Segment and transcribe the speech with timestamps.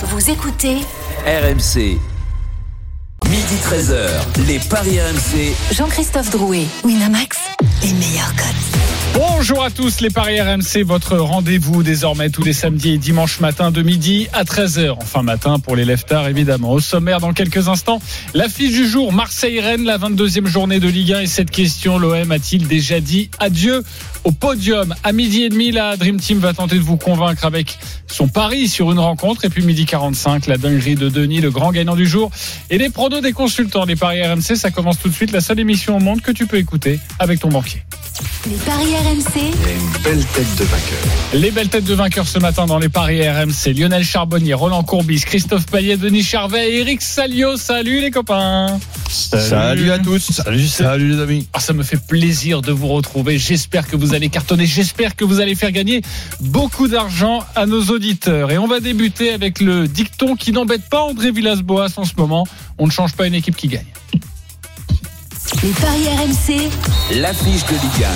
[0.00, 0.76] Vous écoutez
[1.26, 1.98] RMC.
[3.28, 5.74] Midi 13h, les Paris RMC.
[5.74, 7.36] Jean-Christophe Drouet, Winamax,
[7.82, 8.78] les meilleurs codes.
[9.14, 13.72] Bonjour à tous les Paris RMC, votre rendez-vous désormais tous les samedis et dimanches matin
[13.72, 14.94] de midi à 13h.
[15.00, 16.70] Enfin matin pour les leftards évidemment.
[16.70, 18.00] Au sommaire dans quelques instants,
[18.34, 22.68] l'affiche du jour Marseille-Rennes, la 22e journée de Ligue 1 et cette question, l'OM a-t-il
[22.68, 23.82] déjà dit adieu
[24.28, 27.78] au podium À midi et demi, la Dream Team va tenter de vous convaincre avec
[28.06, 31.72] son pari sur une rencontre et puis midi 45, la dinguerie de Denis, le grand
[31.72, 32.30] gagnant du jour
[32.68, 35.60] et les pronos des consultants des Paris RMC, ça commence tout de suite, la seule
[35.60, 37.82] émission au monde que tu peux écouter avec ton banquier.
[38.50, 40.98] Les paris RMC, une belle tête de vainqueur.
[41.34, 43.72] Les belles têtes de vainqueurs ce matin dans les paris RMC.
[43.76, 47.56] Lionel Charbonnier, Roland Courbis, Christophe Payet, Denis Charvet et Eric Salio.
[47.56, 48.78] Salut les copains.
[49.08, 50.32] Salut, à tous.
[50.32, 51.48] Salut, salut les amis.
[51.52, 53.38] Ah, ça me fait plaisir de vous retrouver.
[53.38, 54.66] J'espère que vous allez cartonner.
[54.66, 56.02] J'espère que vous allez faire gagner
[56.40, 58.50] beaucoup d'argent à nos auditeurs.
[58.50, 62.46] Et on va débuter avec le dicton qui n'embête pas André Villas-Boas en ce moment.
[62.78, 63.86] On ne change pas une équipe qui gagne.
[65.62, 66.70] les paris RMC,
[67.20, 68.06] L'affiche de Ligue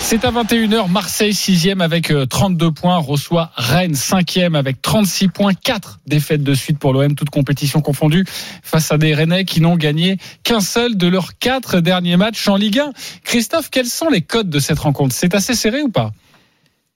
[0.00, 5.52] C'est à 21h, Marseille 6e avec euh, 32 points, reçoit Rennes 5e avec 36 points,
[5.52, 8.24] 4 défaites de suite pour l'OM, toute compétition confondue,
[8.62, 12.56] face à des Rennais qui n'ont gagné qu'un seul de leurs 4 derniers matchs en
[12.56, 12.92] Ligue 1.
[13.24, 15.14] Christophe, quels sont les codes de cette rencontre?
[15.14, 16.12] C'est assez serré ou pas?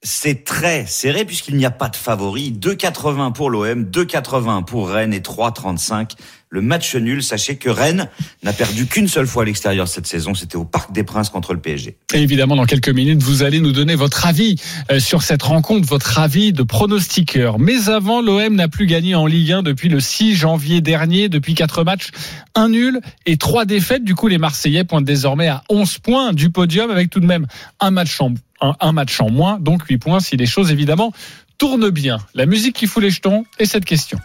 [0.05, 2.53] C'est très serré puisqu'il n'y a pas de favori.
[2.53, 6.17] 2,80 pour l'OM, 2,80 pour Rennes et 3,35
[6.53, 7.23] le match nul.
[7.23, 8.09] Sachez que Rennes
[8.43, 10.35] n'a perdu qu'une seule fois à l'extérieur cette saison.
[10.35, 11.97] C'était au Parc des Princes contre le PSG.
[12.15, 14.57] Et évidemment, dans quelques minutes, vous allez nous donner votre avis
[14.91, 17.59] euh, sur cette rencontre, votre avis de pronostiqueur.
[17.59, 21.55] Mais avant, l'OM n'a plus gagné en Ligue 1 depuis le 6 janvier dernier, depuis
[21.55, 22.11] quatre matchs,
[22.55, 24.05] un nul et trois défaites.
[24.05, 27.47] Du coup, les Marseillais pointent désormais à 11 points du podium avec tout de même
[27.81, 31.13] un match en, un, un match en moins, donc 8 points si les choses évidemment
[31.59, 32.19] tournent bien.
[32.35, 34.19] La musique qui fout les jetons et cette question.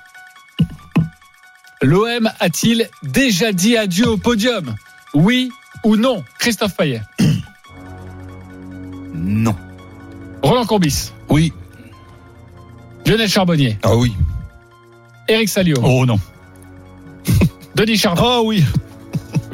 [1.82, 4.76] L'OM a-t-il déjà dit adieu au podium?
[5.14, 5.52] Oui
[5.84, 6.24] ou non?
[6.40, 7.02] Christophe Payet.
[9.14, 9.56] Non.
[10.42, 11.12] Roland Courbis.
[11.28, 11.52] Oui.
[13.06, 13.78] Lionel Charbonnier.
[13.84, 14.14] Ah oui.
[15.28, 15.76] Eric Salio.
[15.84, 16.20] Oh non.
[17.76, 18.30] Denis Charbonnier.
[18.30, 18.64] Oh oui.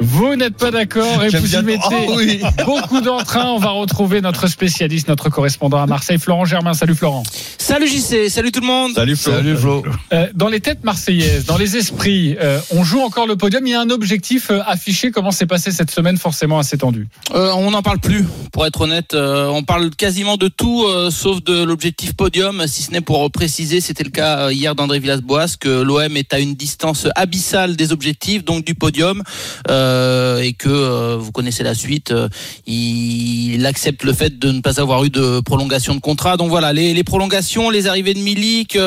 [0.06, 2.42] Vous n'êtes pas d'accord et vous y mettez Oh oui.
[2.66, 3.46] beaucoup d'entrain.
[3.46, 6.74] On va retrouver notre spécialiste, notre correspondant à Marseille, Florent Germain.
[6.74, 7.22] Salut Florent.
[7.56, 8.92] Salut JC, salut tout le monde.
[8.94, 9.32] Salut Flo.
[9.32, 9.82] Salut Flo.
[10.12, 13.66] Euh, dans les têtes marseillaises, dans les esprits, euh, on joue encore le podium.
[13.66, 15.10] Il y a un objectif euh, affiché.
[15.10, 17.08] Comment s'est passé cette semaine Forcément assez tendu.
[17.34, 19.14] Euh, on n'en parle plus, pour être honnête.
[19.14, 23.30] Euh, on parle quasiment de tout, euh, sauf de l'objectif podium, si ce n'est pour
[23.30, 27.92] préciser, c'était le cas hier d'André Villas-Boas, que l'OM est à une distance abyssale des
[27.92, 29.22] objectifs, donc du podium,
[29.70, 29.93] euh,
[30.42, 32.10] et que euh, vous connaissez la suite.
[32.10, 32.28] euh,
[32.66, 36.36] il accepte le fait de ne pas avoir eu de prolongation de contrat.
[36.36, 38.78] Donc voilà, les, les prolongations, les arrivées de Milik,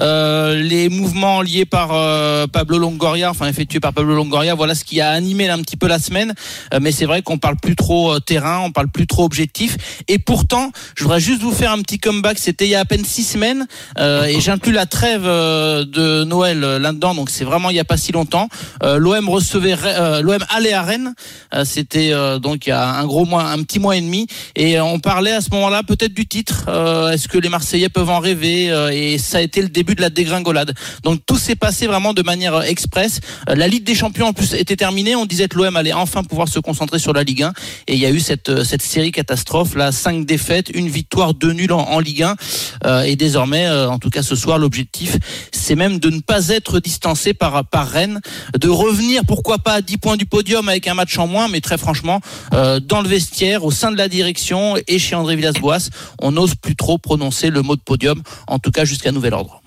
[0.00, 4.84] euh, les mouvements liés par euh, Pablo Longoria, enfin effectués par Pablo Longoria, voilà ce
[4.84, 6.34] qui a animé un petit peu la semaine.
[6.72, 9.76] Euh, mais c'est vrai qu'on parle plus trop euh, terrain, on parle plus trop objectif.
[10.08, 12.38] Et pourtant, je voudrais juste vous faire un petit comeback.
[12.38, 13.66] C'était il y a à peine six semaines,
[13.98, 17.14] euh, et j'inclus la trêve euh, de Noël euh, là-dedans.
[17.14, 18.48] Donc c'est vraiment il y a pas si longtemps.
[18.82, 21.14] Euh, L'OM recevait, euh, l'OM allait à Rennes.
[21.52, 24.26] Euh, C'était euh, donc il y a un gros mois, un petit mois et demi,
[24.56, 26.68] et euh, on parlait à ce moment-là peut-être du titre.
[27.12, 30.10] Est-ce que les Marseillais peuvent en rêver Et ça a été le début de la
[30.10, 30.74] dégringolade.
[31.02, 33.20] Donc tout s'est passé vraiment de manière express.
[33.46, 35.16] La Ligue des Champions en plus était terminée.
[35.16, 37.52] On disait que l'OM allait enfin pouvoir se concentrer sur la Ligue 1,
[37.88, 41.52] et il y a eu cette cette série catastrophe là, cinq défaites, une victoire, deux
[41.52, 42.36] nuls en, Ligue 1,
[42.84, 45.16] Euh, et désormais, en tout cas ce soir, l'objectif
[45.52, 48.20] c'est même de ne pas être distancé par par Rennes,
[48.58, 51.60] de revenir pourquoi pas à 10 points du podium avec un match en moins, mais
[51.60, 52.20] très franchement,
[52.54, 55.90] euh, dans le vestiaire, au sein de la direction et chez André Villas-Boas,
[56.20, 59.62] on n'ose plus trop prononcer le mot de podium, en tout cas jusqu'à nouvel ordre.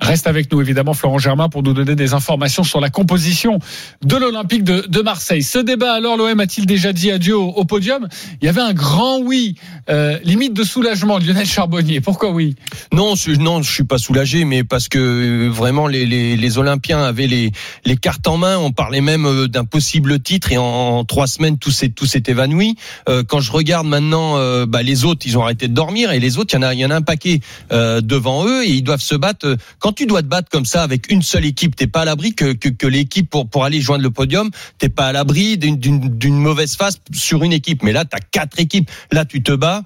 [0.00, 3.58] Reste avec nous, évidemment, Florent Germain, pour nous donner des informations sur la composition
[4.04, 5.42] de l'Olympique de, de Marseille.
[5.42, 8.06] Ce débat, alors, l'OM a-t-il déjà dit adieu au, podium?
[8.40, 9.56] Il y avait un grand oui,
[9.90, 12.00] euh, limite de soulagement, Lionel Charbonnier.
[12.00, 12.54] Pourquoi oui?
[12.92, 16.58] Non, je, non, je suis pas soulagé, mais parce que euh, vraiment les, les, les
[16.58, 17.50] Olympiens avaient les,
[17.84, 18.56] les cartes en main.
[18.56, 22.22] On parlait même euh, d'un possible titre et en, trois semaines tout s'est tout s'est
[22.28, 22.76] évanoui.
[23.08, 24.36] Euh, quand je regarde maintenant,
[24.66, 26.74] bah, les autres, ils ont arrêté de dormir et les autres, il y en a,
[26.74, 27.40] y en a un paquet
[27.70, 29.46] devant eux et ils doivent se battre.
[29.48, 29.56] euh,
[29.88, 32.34] Quand tu dois te battre comme ça avec une seule équipe, t'es pas à l'abri
[32.34, 36.36] que, que, que l'équipe pour pour aller joindre le podium, t'es pas à l'abri d'une
[36.36, 37.82] mauvaise phase sur une équipe.
[37.82, 38.90] Mais là, t'as quatre équipes.
[39.12, 39.82] Là, tu te bats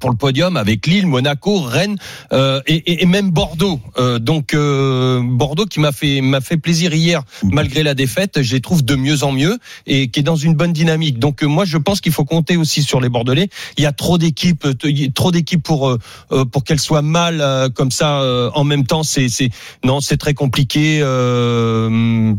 [0.00, 1.96] pour le podium avec Lille, Monaco, Rennes
[2.32, 3.80] euh, et, et- et même Bordeaux.
[3.98, 8.54] Euh, donc euh, Bordeaux qui m'a fait m'a fait plaisir hier malgré la défaite, je
[8.54, 11.18] les trouve de mieux en mieux et qui est dans une bonne dynamique.
[11.18, 13.48] Donc euh, moi je pense qu'il faut compter aussi sur les Bordelais.
[13.76, 15.98] Il y a trop d'équipes, euh, trop d'équipes pour euh,
[16.32, 19.02] euh, pour qu'elles soient mal euh, comme ça euh, en même temps.
[19.02, 19.50] C'est c'est
[19.84, 21.00] non c'est très compliqué.
[21.02, 22.32] Euh,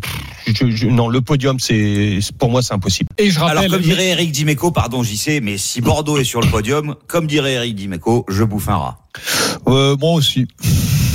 [0.48, 3.10] je- je- non le podium c'est pour moi c'est impossible.
[3.18, 3.58] Et je rappelle.
[3.60, 6.96] Alors, comme dirait Eric Dimeco, pardon, j'y sais, mais si Bordeaux est sur le podium,
[7.08, 8.98] comme dirait Eric Dimeco, je bouffe un rat.
[9.68, 10.48] Euh, moi aussi.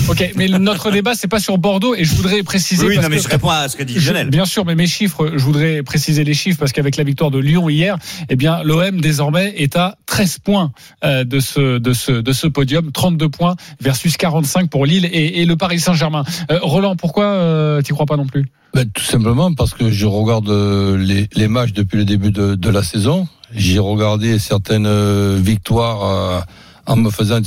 [0.08, 2.84] Ok, mais notre débat c'est pas sur Bordeaux et je voudrais préciser.
[2.86, 4.30] Oui, parce non, mais que- je réponds à ce que dit Lionel.
[4.30, 7.38] bien sûr, mais mes chiffres, je voudrais préciser les chiffres parce qu'avec la victoire de
[7.38, 7.96] Lyon hier,
[8.28, 10.72] eh bien l'OM désormais est à 13 points
[11.04, 15.42] euh, de ce de ce de ce podium, 32 points versus 45 pour Lille et,
[15.42, 16.24] et le Paris Saint-Germain.
[16.50, 18.46] Euh, Roland, pourquoi euh, t'y crois pas non plus?
[18.74, 22.70] Ben, tout simplement parce que je regarde les, les matchs depuis le début de, de
[22.70, 23.26] la saison.
[23.52, 26.40] J'ai regardé certaines euh, victoires euh,
[26.86, 27.40] en me faisant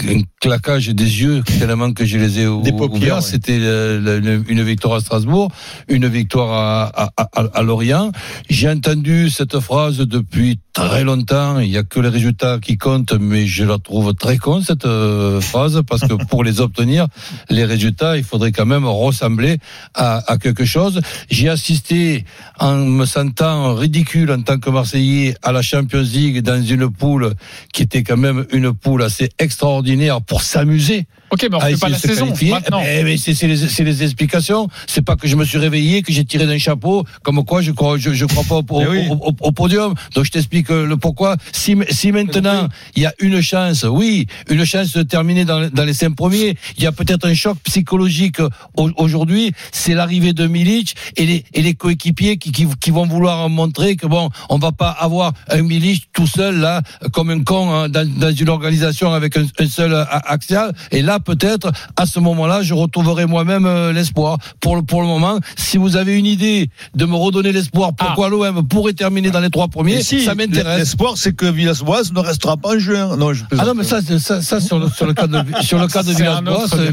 [0.00, 3.22] un claquage des yeux tellement que je les ai Des paupières, ouais.
[3.22, 5.50] C'était euh, une, victoire à Strasbourg,
[5.88, 8.10] une victoire à, à, à, à Lorient.
[8.48, 11.58] J'ai entendu cette phrase depuis très longtemps.
[11.60, 14.86] Il n'y a que les résultats qui comptent, mais je la trouve très con cette
[14.86, 17.06] euh, phrase parce que pour les obtenir,
[17.50, 19.58] les résultats, il faudrait quand même ressembler
[19.94, 21.00] à, à quelque chose.
[21.30, 22.24] J'ai assisté
[22.58, 27.34] en me sentant ridicule en tant que Marseillais à la Champions League dans une poule
[27.72, 29.81] qui était quand même une poule assez extraordinaire
[30.20, 31.06] pour s'amuser.
[31.32, 32.82] Ok, mais on à fait pas la saison maintenant.
[32.86, 34.68] Eh, mais c'est c'est les, c'est les explications.
[34.86, 37.72] C'est pas que je me suis réveillé, que j'ai tiré d'un chapeau, comme quoi je
[37.72, 39.06] crois, je, je crois pas au, au- oui.
[39.10, 39.94] au- au- au podium.
[40.14, 41.36] Donc je t'explique euh, le pourquoi.
[41.52, 45.84] Si, si maintenant il y a une chance, oui, une chance de terminer dans, dans
[45.84, 48.40] les cinq premiers, il y a peut-être un choc psychologique
[48.76, 49.52] au- aujourd'hui.
[49.72, 53.96] C'est l'arrivée de Milic et les, et les coéquipiers qui, qui, qui vont vouloir montrer
[53.96, 56.82] que bon, on va pas avoir un Milic tout seul là,
[57.12, 60.74] comme un con hein, dans, dans une organisation avec un, un seul a- axial.
[60.90, 64.38] Et là, peut-être, à ce moment-là, je retrouverai moi-même euh, l'espoir.
[64.60, 68.28] Pour le, pour le moment, si vous avez une idée de me redonner l'espoir, pourquoi
[68.28, 70.78] l'OM pourrait terminer dans les trois premiers, si, ça m'intéresse.
[70.78, 73.16] L'espoir, c'est que Villas-Boas ne restera pas en juin.
[73.16, 75.78] Non, je Ah non mais ça, ça, ça sur le sur le cas de sur
[75.78, 76.90] le cas de Villas-Boas, euh,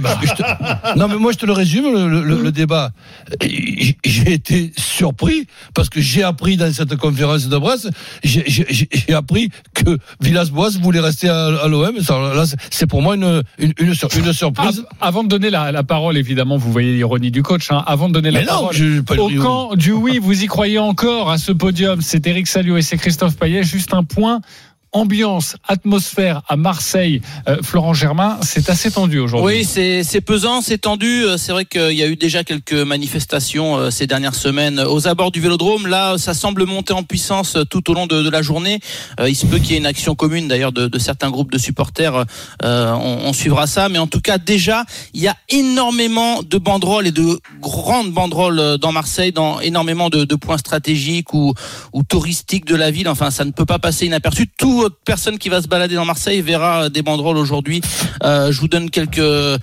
[0.95, 2.91] non mais moi je te le résume le, le- le- le débat.
[3.41, 7.87] J'ai été surpris parce que j'ai appris dans cette conférence de presse,
[8.23, 11.95] j'ai- appris que Villas-Boas voulait rester à, à l'OM.
[11.97, 14.79] Là, c'est- c'est pour moi une une, une, sur- une surprise.
[14.79, 17.71] Av- Avant de donner la, la parole, évidemment, vous voyez l'ironie du coach.
[17.71, 17.83] hein.
[17.87, 20.79] Avant de donner la mais non, parole, pas Au camp du oui, vous y croyez
[20.79, 22.01] encore à ce podium.
[22.01, 23.63] C'est Eric Salio et c'est Christophe Payet.
[23.63, 24.41] Juste un point.
[24.91, 29.59] Ambiance, atmosphère à Marseille, euh, Florent Germain, c'est assez tendu aujourd'hui.
[29.59, 29.63] Oui,
[30.03, 31.23] c'est pesant, c'est tendu.
[31.23, 35.07] Euh, C'est vrai qu'il y a eu déjà quelques manifestations euh, ces dernières semaines aux
[35.07, 35.87] abords du Vélodrome.
[35.87, 38.79] Là, ça semble monter en puissance euh, tout au long de, de la journée.
[39.19, 41.51] Euh, il se peut qu'il y ait une action commune d'ailleurs de, de certains groupes
[41.51, 42.25] de supporters.
[42.63, 46.57] Euh, on, on suivra ça, mais en tout cas déjà, il y a énormément de
[46.57, 51.53] banderoles et de grandes banderoles euh, dans Marseille, dans énormément de, de points stratégiques ou,
[51.93, 53.07] ou touristiques de la ville.
[53.07, 54.47] Enfin, ça ne peut pas passer inaperçu.
[54.79, 57.81] Toute personne qui va se balader dans Marseille verra des banderoles aujourd'hui.
[58.23, 59.57] Euh, je vous donne quelques euh,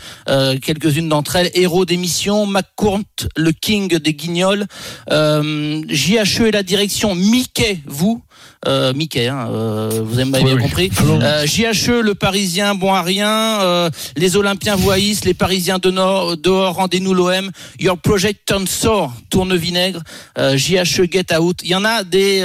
[0.61, 1.51] quelques-unes d'entre elles.
[1.55, 3.01] Héros d'émission, McCourt,
[3.35, 4.67] le king des guignols,
[5.11, 8.26] euh, JHE et la direction, Mickey, vous.
[8.67, 10.63] Euh, Mickey, hein, euh, vous avez Oui, bien oui.
[10.63, 10.91] compris.
[11.23, 13.29] Euh, JHE, le Parisien, bon à rien.
[13.61, 17.51] Euh, les Olympiens voyissent, les Parisiens de nord, dehors, rendez-nous l'OM.
[17.79, 20.01] Your project turn sour, tourne vinaigre.
[20.39, 21.61] JHE get out.
[21.63, 22.41] Il y en a des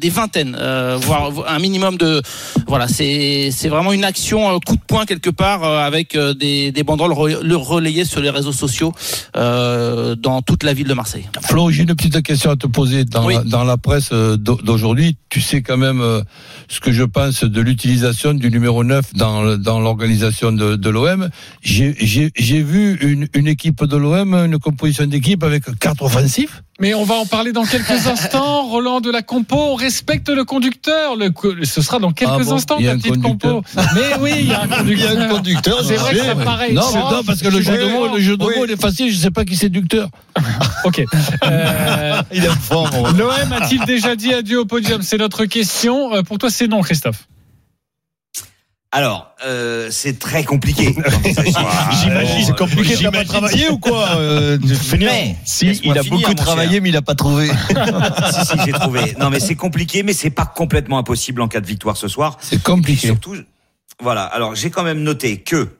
[0.00, 0.56] des vingtaines,
[1.00, 2.20] voire un minimum de.
[2.66, 7.40] Voilà, c'est vraiment une action coup de poing quelque part avec des des banderoles re-
[7.42, 8.92] le relayées sur les réseaux sociaux
[9.34, 11.26] dans toute la ville de Marseille.
[11.42, 13.04] Flo, j'ai une petite question à te poser.
[13.04, 13.34] Dans, Oui.
[13.34, 16.22] la, dans la presse d'au- d'aujourd'hui, tu sais quand même euh,
[16.68, 21.28] ce que je pense de l'utilisation du numéro 9 dans, dans l'organisation de, l'OM.
[21.62, 26.62] J'ai vu une, une équipe de l'OM, une composition d'équipe avec quatre offensifs.
[26.80, 28.64] Mais on va en parler dans quelques instants.
[28.64, 31.14] Roland de la compo, on respecte le conducteur.
[31.16, 33.22] Le, co- ce sera dans quelques Ah bon instants, Il y a ta un petite
[33.22, 33.54] conducteur.
[33.62, 33.80] compo.
[33.94, 34.84] Mais oui, il y a un conducteur.
[35.14, 36.44] Il y a un conducteur, C'est vrai que vrai.
[36.44, 36.74] pareil.
[36.74, 36.98] Non, ça.
[36.98, 38.54] mais non, parce que le jeu de mots, le jeu de Oui.
[38.56, 39.12] mots, il est facile.
[39.12, 40.08] Je sais pas qui c'est ducteur.
[40.84, 41.02] Ok.
[41.44, 42.90] Euh, Il est fort.
[43.16, 45.00] L'OM a-t-il déjà dit adieu au podium?
[45.02, 46.14] C'est notre question.
[46.14, 47.26] Euh, Pour toi, c'est non, Christophe.
[48.96, 50.94] Alors, euh, c'est très compliqué.
[50.94, 51.52] quand il s'agit-
[52.00, 52.94] J'imagine, c'est compliqué.
[53.02, 54.56] T'as pas travaillé ou quoi euh,
[55.00, 57.48] Mais, Si, il a finir, beaucoup travaillé, mais il a pas trouvé.
[58.32, 59.16] si, si, j'ai trouvé.
[59.18, 62.38] Non, mais c'est compliqué, mais c'est pas complètement impossible en cas de victoire ce soir.
[62.40, 63.08] C'est compliqué.
[63.08, 63.34] surtout,
[64.00, 64.22] voilà.
[64.22, 65.70] Alors, j'ai quand même noté que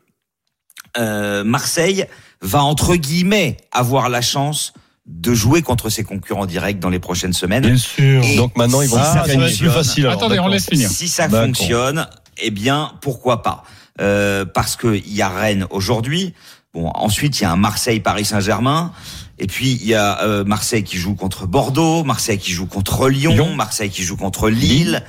[0.99, 2.07] euh, Marseille
[2.43, 4.73] va entre guillemets avoir la chance
[5.07, 7.77] de jouer contre ses concurrents directs dans les prochaines semaines.
[7.79, 8.25] sûr.
[8.25, 10.07] Et Donc maintenant, ils vont si Ah, ça ça va être plus facile.
[10.07, 10.89] alors, Attendez, on laisse finir.
[10.91, 13.65] Si ça fonctionne, eh bien, pourquoi pas?
[14.01, 16.35] Euh, Parce que il y a Rennes aujourd'hui.
[16.73, 18.93] Bon, ensuite il y a un Marseille-Paris Saint-Germain.
[19.39, 23.09] Et puis il y a euh, Marseille qui joue contre Bordeaux, Marseille qui joue contre
[23.09, 23.55] Lyon, Lyon.
[23.55, 25.03] Marseille qui joue contre Lille.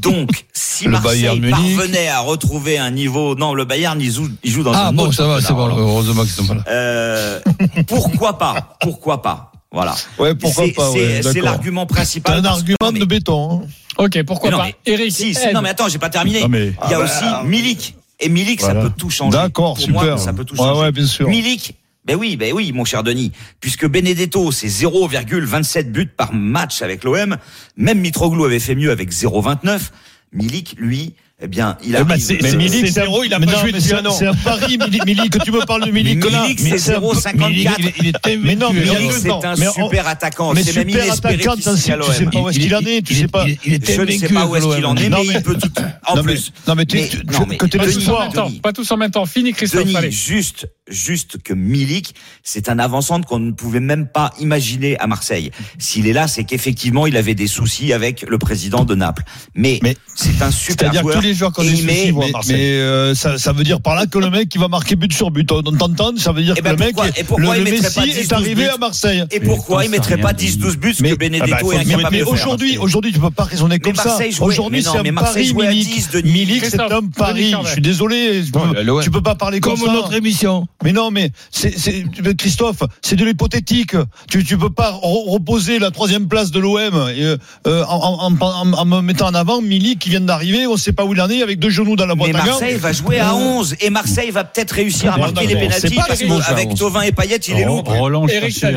[0.00, 4.50] Donc, si Le Marseille parvenait à retrouver un niveau, non, le Bayern il joue, il
[4.50, 6.64] joue dans Ah un bon, autre ça va, c'est bon, heureusement qu'ils sont pas là.
[6.68, 7.40] Euh,
[7.86, 9.49] pourquoi pas Pourquoi pas?
[9.72, 9.94] Voilà.
[10.18, 12.38] Ouais, pourquoi C'est- pas, c'est- ouais, C'est l'argument principal.
[12.38, 13.62] un parce que- argument mais- de béton.
[13.64, 13.66] hein.
[13.98, 16.40] Ok, pourquoi non, pas mais- Eric, si, non mais attends, j'ai pas terminé.
[16.40, 17.94] Non, mais- Il y a Ah aussi bah, Milik.
[18.18, 18.82] Et Milik, Voilà.
[18.82, 19.36] ça peut tout changer.
[19.38, 20.18] D'accord, Pour moi, super.
[20.18, 20.80] ça peut tout Ouais, changer.
[20.80, 21.28] ouais, bien sûr.
[21.28, 21.74] Milik,
[22.04, 27.04] ben oui, ben oui, mon cher Denis, puisque Benedetto c'est 0,27 buts par match avec
[27.04, 27.36] l'OM,
[27.76, 29.92] même Mitroglou avait fait mieux avec 0,29.
[30.32, 32.00] Milik, lui, eh bien, il a.
[32.00, 34.04] Eh ben, c'est- Milik, c'est- zéro, il a mais pas non, joué depuis c'est un
[34.06, 34.10] an.
[34.10, 36.22] C'est un pari, Milik, Milik, que tu me parles de Milik.
[36.24, 37.76] Milik, c'est c'est un peu- 0,54.
[37.78, 38.80] Il est- il est Mais non, mais.
[38.80, 40.52] Milik, c'est un super attaquant.
[40.52, 43.14] Mais C'est même super inespéré à tu sais pas où est-ce qu'il en est, tu
[43.14, 43.46] sais pas.
[43.46, 45.70] Il Je ne sais pas où est-ce qu'il en est, mais il peut tout.
[46.06, 46.52] En plus.
[46.68, 48.50] non, mais tu- Pas tous en même temps.
[48.62, 49.26] Pas tous en même temps.
[49.26, 49.88] Fini, Christophe.
[50.10, 55.50] Juste, juste que Milik, c'est un avant-centre qu'on ne pouvait même pas imaginer à Marseille.
[55.78, 59.22] S'il est là, c'est qu'effectivement, il avait des soucis avec le président de Naples.
[59.54, 61.14] Mais, Mais- c'est un super C'est-à-dire que joueur.
[61.16, 62.56] tous les joueurs qui ont des il soucis mais- Marseille.
[62.56, 65.12] Mais euh, ça, ça veut dire par là que le mec il va marquer but
[65.12, 65.50] sur but.
[65.52, 67.64] On t'entend, ça veut dire Eh que ben le mec, pourquoi- et pourquoi le, il
[67.64, 69.24] le mettrait pas Messi 10, est arrivé 12 à Marseille.
[69.30, 71.84] Et pourquoi il mettrait pas sais 10-12 buts Mais- que ah bah, Benedetto faut- est
[71.84, 74.18] mais, incapable aujourd'hui, aujourd'hui, tu peux pas raisonner comme ça.
[74.40, 75.88] Aujourd'hui, c'est un pari, Milik.
[75.94, 76.32] 10, Denis.
[76.32, 77.54] Milik, c'est un pari.
[77.64, 78.42] Je suis désolé.
[78.44, 79.02] tu peux- il l'OM.
[79.02, 79.92] Tu peux pas parler comme Comme ça.
[79.92, 80.66] notre émission.
[80.82, 82.04] Mais non, mais c'est, c'est,
[82.38, 83.94] Christophe, c'est de l'hypothétique.
[84.30, 88.72] Tu, tu peux pas re- reposer la troisième place de l'OM euh, en, en, en,
[88.72, 90.66] en me mettant en avant Milik qui vient d'arriver.
[90.66, 92.44] On sait pas où il en est avec deux genoux dans la boîte Mais à
[92.44, 92.50] gants.
[92.52, 95.54] Marseille va jouer à 11 et Marseille va peut-être réussir à marquer non, les
[95.96, 96.78] pas parce qu'avec à 11.
[96.78, 97.84] Tovin et Payet, il est lourd.
[97.86, 98.26] Roland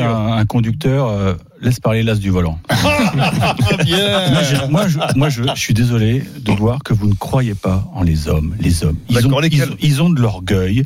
[0.00, 1.08] un, un conducteur.
[1.08, 2.58] euh, laisse parler l'as du volant.
[3.16, 3.54] Ah.
[4.30, 7.54] Moi, je, moi, je, moi, je, je suis désolé de voir que vous ne croyez
[7.54, 8.54] pas en les hommes.
[8.58, 9.76] Les hommes, ils ont, lesquels?
[9.80, 10.84] ils, ils ont de l'orgueil.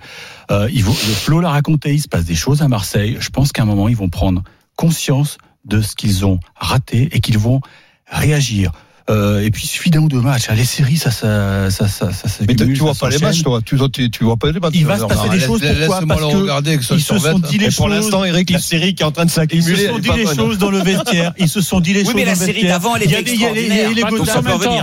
[0.50, 1.94] Euh, ils vont, le Flo l'a raconté.
[1.94, 3.16] Il se passe des choses à Marseille.
[3.20, 4.42] Je pense qu'à un moment, ils vont prendre
[4.76, 7.60] conscience de ce qu'ils ont raté et qu'ils vont
[8.06, 8.72] réagir.
[9.10, 10.48] Euh, et puis il suffit d'un ou deux matchs.
[10.50, 13.60] Les séries, ça, ça, ça, ça, ça Mais tu, vois ça pas les matchs, toi.
[13.64, 14.72] Tu, tu, tu vois pas les matchs.
[14.74, 15.60] Il va se passer non, des laisse- choses.
[15.60, 17.94] Pourquoi laisse-moi Parce le que ils se sont dit les Et pour choses.
[17.96, 19.86] l'instant, Eric, la série qui est en train de Ils se s'accumuler.
[19.88, 21.32] sont dit les choses dans le vestiaire.
[21.38, 22.72] Ils se sont dit les Oui, choses mais dans la le série vestiaire.
[22.72, 23.88] d'avant, elle Il y a était extraordinaire.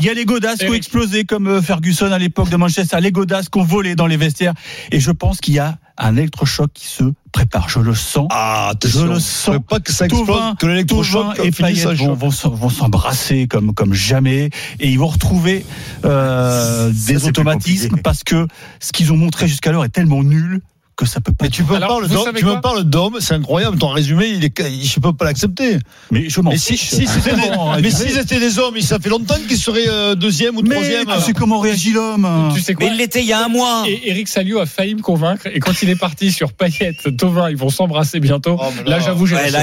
[0.01, 2.97] Il y a les godasses qui ont explosé comme euh, Ferguson à l'époque de Manchester,
[3.01, 4.53] les godasses qui ont volé dans les vestiaires.
[4.91, 7.69] Et je pense qu'il y a un électrochoc qui se prépare.
[7.69, 8.27] Je le sens.
[8.31, 9.57] Ah, Je le sens.
[9.67, 14.49] pas que ça explose, que l'électrochoc et Payet vont, vont, vont s'embrasser comme, comme jamais
[14.79, 15.65] et ils vont retrouver
[16.03, 18.47] euh, Ça, des automatismes parce que
[18.79, 20.61] ce qu'ils ont montré jusqu'alors est tellement nul
[20.95, 21.45] que ça peut pas.
[21.45, 23.77] Mais tu vous dôme, savez tu me parles d'homme, c'est incroyable.
[23.77, 25.77] Ton résumé, il est, je peux pas l'accepter.
[26.11, 26.89] Mais je m'en Mais si, fiche.
[26.89, 27.91] si c'était des, mais résumé.
[27.91, 31.05] si c'était des hommes, ça fait longtemps qu'ils seraient euh, deuxième ou Mais troisième.
[31.05, 33.49] tu sais comment réagit l'homme Tu sais quoi Mais il l'était il y a un
[33.49, 33.83] mois.
[33.87, 35.47] Et Eric Salio a failli me convaincre.
[35.47, 38.57] Et quand il est parti sur Payet, Tovin, ils vont s'embrasser bientôt.
[38.59, 39.61] Oh, là, j'avoue, j'ai Ouais, là,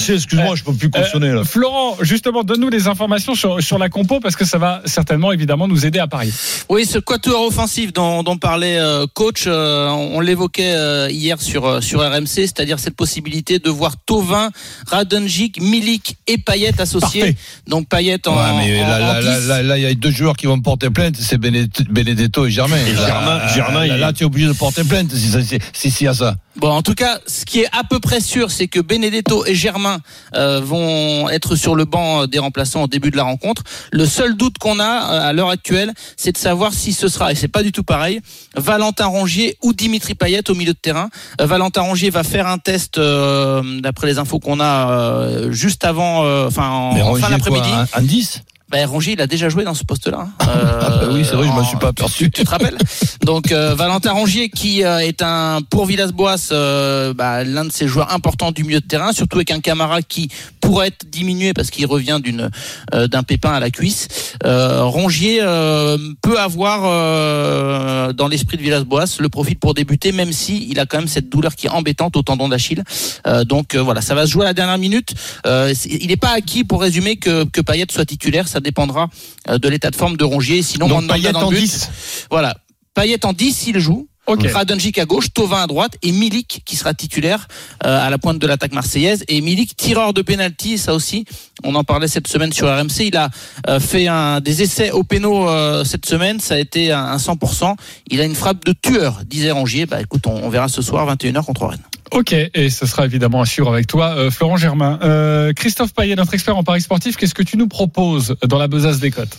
[0.00, 1.40] sais, excuse-moi, je peux plus cautionner là.
[1.40, 5.32] Euh, Florent, justement, donne-nous des informations sur, sur la compo parce que ça va certainement
[5.32, 6.32] évidemment nous aider à parier.
[6.68, 11.40] Oui, ce quatuor offensif dont, dont parlait euh, coach, euh, on on l'évoquait euh, hier
[11.40, 14.50] sur euh, sur RMC, c'est-à-dire cette possibilité de voir Tovin,
[14.86, 17.20] Radonjic, Milik et Payet associés.
[17.20, 17.36] Parfait.
[17.66, 19.46] Donc Payet en, Ouais, mais en- là, en là, là, 10.
[19.48, 22.76] là, là, il y a deux joueurs qui vont porter plainte, c'est Benedetto, et Germain.
[22.86, 25.42] Et Là, Germain- Germain, là, il- là, tu es obligé de porter plainte si ça-
[25.42, 26.34] si- si- s'il y a ça.
[26.56, 29.54] Bon, en tout cas, ce qui est à peu près sûr, c'est que Benedetto et
[29.54, 29.98] Germain
[30.34, 33.62] euh, vont être sur le banc des remplaçants au début de la rencontre.
[33.92, 37.34] Le seul doute qu'on a à l'heure actuelle, c'est de savoir si ce sera, et
[37.34, 38.20] c'est pas du tout pareil,
[38.56, 41.08] Valentin Rongier ou Dimitri Payet au milieu de terrain.
[41.40, 45.84] Euh, Valentin Rongier va faire un test, euh, d'après les infos qu'on a, euh, juste
[45.84, 47.68] avant, enfin en, fin d'après-midi.
[47.68, 50.20] quoi, un, un 10 Ben, Rongier, il a déjà joué dans ce poste-là.
[50.20, 50.30] hein.
[50.82, 52.24] Ah bah oui, c'est vrai, je m'en suis pas en- aperçu.
[52.24, 52.78] Tu, tu te rappelles
[53.24, 57.86] Donc euh, Valentin Rongier, qui euh, est un pour Villas-Boas, euh, bah, l'un de ses
[57.88, 60.28] joueurs importants du milieu de terrain, surtout avec un camarade qui
[60.60, 62.50] pourrait être diminué parce qu'il revient d'une
[62.94, 64.08] euh, d'un pépin à la cuisse.
[64.44, 70.32] Euh, Rongier euh, peut avoir euh, dans l'esprit de Villas-Boas le profil pour débuter, même
[70.32, 72.82] si il a quand même cette douleur qui est embêtante au tendon d'Achille.
[73.26, 75.14] Euh, donc euh, voilà, ça va se jouer à la dernière minute.
[75.46, 78.48] Euh, il n'est pas acquis pour résumer que, que Payet soit titulaire.
[78.48, 79.08] Ça dépendra
[79.48, 80.62] euh, de l'état de forme de Rongier.
[80.62, 81.60] Sinon, Donc Mandanda Payet dans le en but.
[81.60, 81.90] 10.
[82.30, 82.56] Voilà.
[82.94, 84.08] Payet en 10 s'il joue.
[84.26, 84.46] Ok.
[84.46, 87.48] Radonjic à gauche, Tovin à droite et Milik qui sera titulaire
[87.84, 89.24] euh, à la pointe de l'attaque marseillaise.
[89.26, 91.24] Et Milik, tireur de pénalty, ça aussi,
[91.64, 93.06] on en parlait cette semaine sur RMC.
[93.06, 93.28] Il a
[93.68, 97.16] euh, fait un, des essais au péno euh, cette semaine, ça a été un, un
[97.16, 97.74] 100%.
[98.10, 99.86] Il a une frappe de tueur, disait Rongier.
[99.86, 101.80] Bah écoute, on, on verra ce soir 21h contre Rennes.
[102.12, 104.98] Ok, et ce sera évidemment à suivre avec toi, euh, Florent Germain.
[105.02, 108.66] Euh, Christophe Payet, notre expert en paris sportif, qu'est-ce que tu nous proposes dans la
[108.66, 109.38] besace des cotes?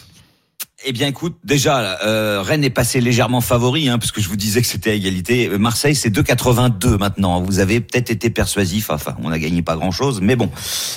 [0.84, 4.36] Eh bien, écoute, déjà, euh, Rennes est passé légèrement favori, hein, parce que je vous
[4.36, 5.48] disais que c'était à égalité.
[5.48, 7.40] Euh, Marseille, c'est 2,82 maintenant.
[7.42, 8.90] Vous avez peut-être été persuasif.
[8.90, 10.50] Enfin, on n'a gagné pas grand-chose, mais bon.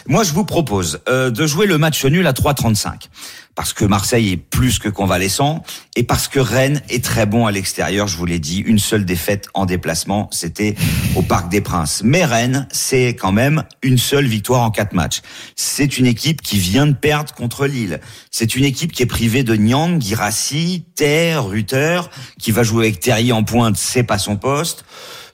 [0.07, 3.09] Moi, je vous propose euh, de jouer le match nul à 3,35
[3.54, 5.62] parce que Marseille est plus que convalescent
[5.96, 8.08] et parce que Rennes est très bon à l'extérieur.
[8.08, 10.75] Je vous l'ai dit, une seule défaite en déplacement, c'était
[11.14, 12.02] au Parc des Princes.
[12.04, 15.20] Mais Rennes, c'est quand même une seule victoire en quatre matchs.
[15.54, 18.00] C'est une équipe qui vient de perdre contre Lille.
[18.30, 23.00] C'est une équipe qui est privée de Nyang, Girassi, Terre, Ruther, qui va jouer avec
[23.00, 24.84] Terrier en pointe, c'est pas son poste.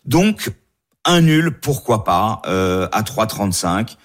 [0.05, 0.51] Donc,
[1.05, 3.97] un nul, pourquoi pas, euh, à 3,35.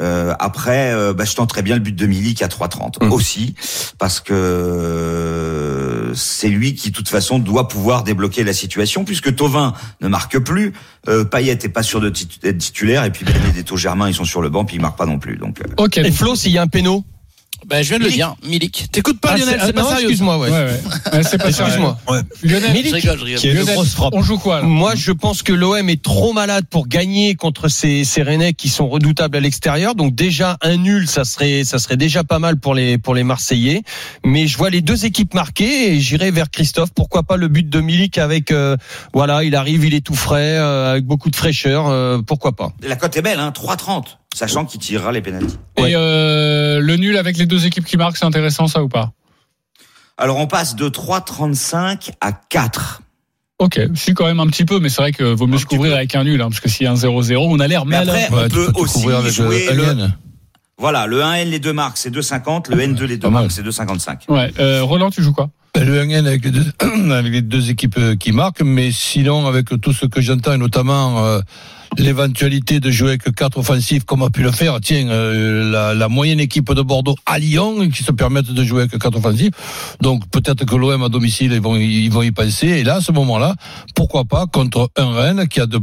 [0.00, 3.12] Euh, après, euh, bah, je bien le but de Milik à 3,30 Mmh.
[3.12, 3.54] aussi,
[3.98, 9.34] parce que euh, c'est lui qui, de toute façon, doit pouvoir débloquer la situation, puisque
[9.34, 10.72] Tovin ne marque plus,
[11.08, 14.24] euh, Payet est pas sûr de tit- d'être titulaire, et puis Benedetto Germain, ils sont
[14.24, 15.36] sur le banc, puis ils marquent pas non plus.
[15.36, 15.98] Donc, euh, Ok.
[15.98, 17.04] Et Flo, s'il y a un péno?
[17.66, 18.16] Ben, je viens de le Milik.
[18.18, 18.86] dire, Milik.
[18.92, 20.02] T'écoutes pas Ah, Lionel, c'est- c'est pas non, sérieux.
[20.02, 20.50] excuse-moi, ouais.
[20.50, 20.80] Ouais, ouais.
[21.12, 21.72] Ouais, c'est pas sérieux.
[21.74, 21.98] Excuse-moi.
[22.42, 23.40] Lionel, Je rigole, je rigole.
[23.40, 24.12] Qui est grosse frappe.
[24.14, 27.68] on joue quoi là Moi, je pense que l'OM est trop malade pour gagner contre
[27.68, 29.94] ces, ces Rennais qui sont redoutables à l'extérieur.
[29.94, 33.24] Donc déjà un nul, ça serait ça serait déjà pas mal pour les pour les
[33.24, 33.82] Marseillais.
[34.24, 36.90] Mais je vois les deux équipes marquées et j'irai vers Christophe.
[36.94, 38.76] Pourquoi pas le but de Milik avec euh,
[39.12, 41.88] voilà, il arrive, il est tout frais, euh, avec beaucoup de fraîcheur.
[41.88, 45.56] euh, pourquoi pas la cote est belle, hein, 3,30, sachant qu'il tirera les pénaltys.
[45.78, 45.92] Ouais.
[45.92, 49.12] Et euh, le nul avec les deux équipes qui marquent, c'est intéressant ça ou pas?
[50.18, 53.02] Alors, on passe de 3,35 à 4.
[53.60, 55.92] Ok, si quand même un petit peu, mais c'est vrai que vaut mieux se couvrir
[55.92, 55.96] peu.
[55.96, 58.08] avec un nul, hein, parce que s'il y a un 0-0, on a l'air mal.
[58.08, 58.28] après, hein.
[58.32, 60.08] on peut aussi couvrir avec jouer le
[60.76, 64.28] voilà, le 1N, les deux marques, c'est 2,50, le N2, les deux marques, c'est 2,55.
[64.28, 65.50] Ouais, euh, Roland, tu joues quoi?
[65.76, 66.64] Le 1 avec les, deux,
[67.12, 70.56] avec les deux équipes euh, qui marquent, mais sinon, avec tout ce que j'entends, et
[70.56, 71.40] notamment euh,
[71.98, 76.08] l'éventualité de jouer avec quatre offensifs, comme a pu le faire, tiens, euh, la, la
[76.08, 79.50] moyenne équipe de Bordeaux à Lyon, qui se permettent de jouer avec quatre offensifs.
[80.00, 82.68] Donc peut-être que l'OM à domicile, ils vont, ils vont y penser.
[82.68, 83.56] Et là, à ce moment-là,
[83.96, 85.80] pourquoi pas contre un Rennes qui a de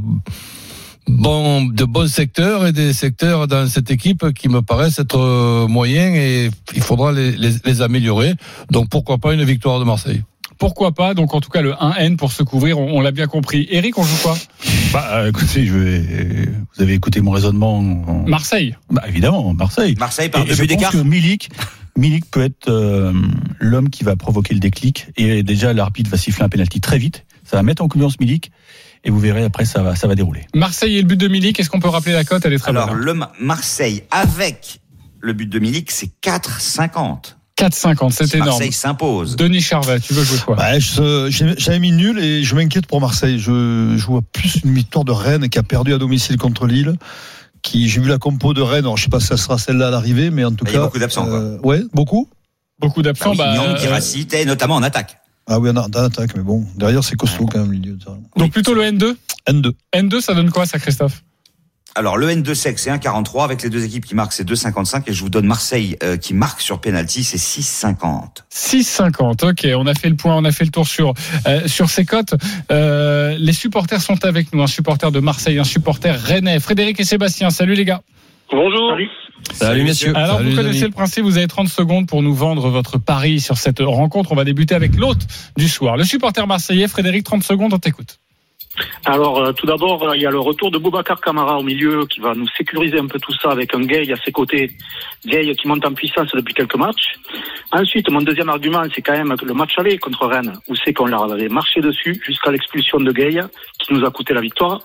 [1.08, 5.68] bons, de bons secteurs et des secteurs dans cette équipe qui me paraissent être euh,
[5.68, 8.34] moyens et il faudra les, les, les améliorer.
[8.70, 10.22] Donc pourquoi pas une victoire de Marseille?
[10.58, 11.16] Pourquoi pas?
[11.16, 13.68] Donc en tout cas le 1N pour se couvrir, on, on l'a bien compris.
[13.72, 14.38] Eric, on joue quoi?
[14.94, 17.80] Bah, euh, écoutez, je vais, vous avez écouté mon raisonnement.
[17.80, 18.76] en- Marseille.
[18.92, 19.96] Bah, évidemment, Marseille.
[20.00, 20.92] Marseille par Et deux je buts pense d'écart.
[20.92, 21.50] que Milik,
[21.98, 23.12] Milik peut être euh,
[23.60, 25.08] l'homme qui va provoquer le déclic.
[25.18, 27.26] Et déjà, l'arbitre va siffler un penalty très vite.
[27.44, 28.52] Ça va mettre en confiance Milik.
[29.04, 30.46] Et vous verrez, après, ça va, ça va dérouler.
[30.54, 32.46] Marseille et le but de Milik, est-ce qu'on peut rappeler la cote?
[32.46, 32.98] Elle est très Alors, bonne.
[32.98, 33.02] hein.
[33.04, 34.80] le Ma- Marseille avec
[35.20, 37.36] le but de Milik, c'est 4,50.
[37.58, 38.50] 4,50, c'est énorme.
[38.50, 39.36] Marseille s'impose.
[39.36, 40.58] Denis Charvet, tu veux jouer quoi?
[40.80, 43.38] J'ai- J'avais mis nul et je m'inquiète pour Marseille.
[43.40, 46.94] Je, je vois plus une victoire de Rennes qui a perdu à domicile contre Lille.
[47.62, 48.86] Qui j'ai vu la compo de Rennes.
[48.86, 50.74] Alors, je sais pas si ça sera celle-là à l'arrivée, mais en tout Il y
[50.74, 50.80] cas.
[50.80, 51.36] a beaucoup d'absents, quoi.
[51.38, 52.28] euh, ouais, beaucoup.
[52.80, 53.32] Beaucoup Bah d'absents.
[53.32, 53.78] oui, bah, Nyang,
[54.34, 55.21] euh, notamment en attaque.
[55.54, 57.94] Ah oui, en en attaque, mais bon, derrière c'est costaud quand même le milieu.
[57.96, 58.20] de terrain.
[58.38, 59.16] donc plutôt le N2
[59.50, 59.74] N2.
[59.94, 61.24] N2, ça donne quoi ça, Christophe?
[61.94, 63.44] Alors, le N2 sec, c'est 1,43.
[63.44, 65.04] Avec les deux équipes qui marquent, c'est 2,55.
[65.08, 68.44] Et je vous donne Marseille euh, qui marque sur penalty, c'est 6,50.
[68.50, 69.50] 6,50.
[69.50, 71.14] Ok, on a fait le point, on a fait le tour sur
[71.48, 72.34] euh, sur ces cotes.
[72.72, 76.62] Euh, les supporters sont avec nous, un supporter de Marseille, un supporter rennais.
[76.62, 78.02] Frédéric et Sébastien, salut les gars.
[78.52, 78.92] Bonjour.
[78.92, 79.10] Salut,
[79.84, 80.16] messieurs.
[80.16, 83.40] Alors Salut, vous connaissez le principe, vous avez 30 secondes pour nous vendre votre pari
[83.40, 84.32] sur cette rencontre.
[84.32, 85.28] On va débuter avec l'hôte
[85.58, 85.98] du soir.
[85.98, 88.21] Le supporter marseillais, Frédéric, 30 secondes, on t'écoute.
[89.06, 92.06] Alors, euh, tout d'abord, euh, il y a le retour de Boubacar Camara au milieu
[92.06, 94.72] qui va nous sécuriser un peu tout ça avec un Gay à ses côtés.
[95.26, 97.16] Gay qui monte en puissance depuis quelques matchs.
[97.72, 101.08] Ensuite, mon deuxième argument, c'est quand même le match aller contre Rennes, où c'est qu'on
[101.08, 103.40] leur avait marché dessus jusqu'à l'expulsion de Gay
[103.80, 104.82] qui nous a coûté la victoire.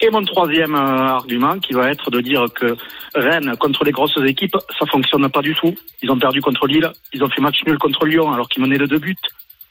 [0.00, 2.76] Et mon troisième euh, argument qui va être de dire que
[3.14, 5.74] Rennes, contre les grosses équipes, ça fonctionne pas du tout.
[6.02, 8.78] Ils ont perdu contre Lille, ils ont fait match nul contre Lyon alors qu'ils menaient
[8.78, 9.16] de deux buts.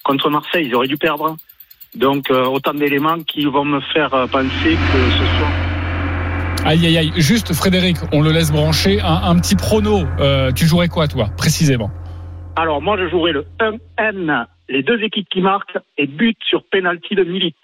[0.03, 1.35] Contre Marseille, ils auraient dû perdre.
[1.95, 5.67] Donc euh, autant d'éléments qui vont me faire euh, penser que ce soit
[6.65, 7.13] Aïe aïe aïe.
[7.15, 8.99] Juste Frédéric, on le laisse brancher.
[9.01, 10.03] Un, un petit prono.
[10.19, 11.89] Euh, tu jouerais quoi toi, précisément?
[12.55, 17.15] Alors moi je jouerai le 1N, les deux équipes qui marquent et but sur penalty
[17.15, 17.55] de Milik.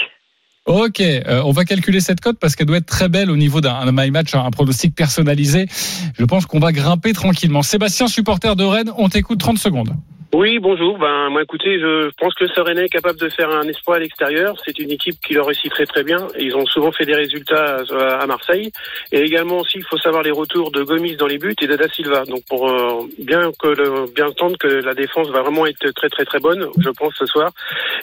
[0.65, 3.59] Ok, euh, on va calculer cette cote parce qu'elle doit être très belle au niveau
[3.59, 5.65] d'un un my match, un pronostic personnalisé.
[6.17, 7.63] Je pense qu'on va grimper tranquillement.
[7.63, 9.93] Sébastien, supporter de Rennes, on t'écoute 30 secondes.
[10.34, 10.98] Oui, bonjour.
[10.98, 14.56] Ben, moi, écoutez, je pense que Serenet est capable de faire un espoir à l'extérieur.
[14.65, 16.28] C'est une équipe qui leur réussit très très bien.
[16.39, 18.72] Ils ont souvent fait des résultats à à Marseille.
[19.12, 21.76] Et également aussi, il faut savoir les retours de Gomis dans les buts et de
[21.76, 22.24] Da Silva.
[22.26, 26.10] Donc, pour euh, bien que le, bien entendre que la défense va vraiment être très
[26.10, 27.52] très très bonne, je pense ce soir.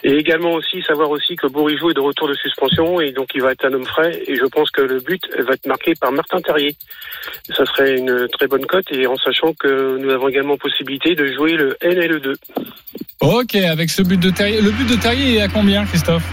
[0.05, 3.41] Et également aussi savoir aussi que Bourigeau est de retour de suspension et donc il
[3.41, 4.23] va être un homme frais.
[4.27, 6.77] Et je pense que le but va être marqué par Martin Terrier.
[7.49, 11.27] Ça serait une très bonne cote et en sachant que nous avons également possibilité de
[11.27, 12.35] jouer le N et le 2-2.
[13.21, 14.61] Ok, avec ce but de Terrier.
[14.61, 16.23] Le but de Terrier est à combien, Christophe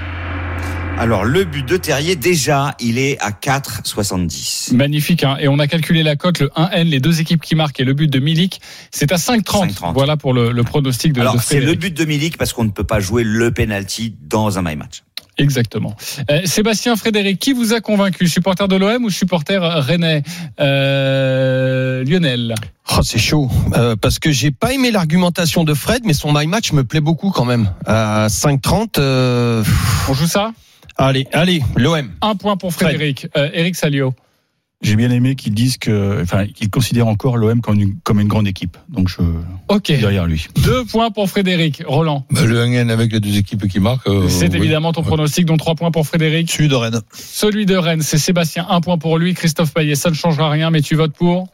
[0.99, 4.75] Alors, le but de Terrier, déjà, il est à 4,70.
[4.75, 5.37] Magnifique, hein.
[5.41, 7.93] et on a calculé la cote, le 1N, les deux équipes qui marquent et le
[7.93, 9.75] but de Milik, c'est à 5,30.
[9.75, 9.93] 5,30.
[9.93, 12.65] Voilà pour le, le pronostic de, Alors, de c'est le but de Milik parce qu'on
[12.65, 15.03] ne peut pas jouer le penalty dans un my match.
[15.39, 15.95] Exactement.
[16.31, 20.23] Euh, Sébastien Frédéric, qui vous a convaincu Supporter de l'OM ou supporter rennais?
[20.61, 22.55] Euh, Lionel
[22.91, 26.47] Oh, c'est chaud Euh, parce que j'ai pas aimé l'argumentation de Fred, mais son my
[26.47, 27.71] match me plaît beaucoup quand même.
[27.87, 28.99] À 5,30.
[28.99, 29.63] Euh...
[30.09, 30.53] On joue ça?
[30.97, 32.11] Allez, allez, l'OM.
[32.23, 33.29] Un point pour Frédéric.
[33.37, 34.15] Eric Salio.
[34.81, 38.29] J'ai bien aimé qu'ils disent que, enfin, qu'ils considèrent encore l'OM comme une, comme une
[38.29, 38.77] grande équipe.
[38.89, 39.17] Donc je
[39.67, 39.87] Ok.
[39.87, 40.47] suis derrière lui.
[40.65, 41.83] Deux points pour Frédéric.
[41.85, 42.25] Roland.
[42.31, 44.07] Bah, le 1N avec les deux équipes qui marquent.
[44.07, 44.59] euh, C'est oui.
[44.59, 46.49] évidemment ton pronostic, dont trois points pour Frédéric.
[46.53, 47.01] Celui de Rennes.
[47.13, 49.35] Celui de Rennes, c'est Sébastien, un point pour lui.
[49.35, 51.49] Christophe Payet, ça ne changera rien, mais tu votes pour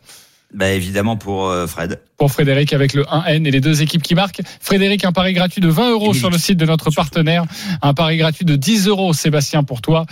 [0.54, 1.98] Bah, évidemment pour euh, Fred.
[2.16, 4.40] pour Frédéric avec le 1N et les deux équipes qui marquent.
[4.60, 7.44] Frédéric, un pari gratuit de 20 euros sur le site de notre partenaire.
[7.82, 10.06] Un pari gratuit de 10 euros, Sébastien, pour toi.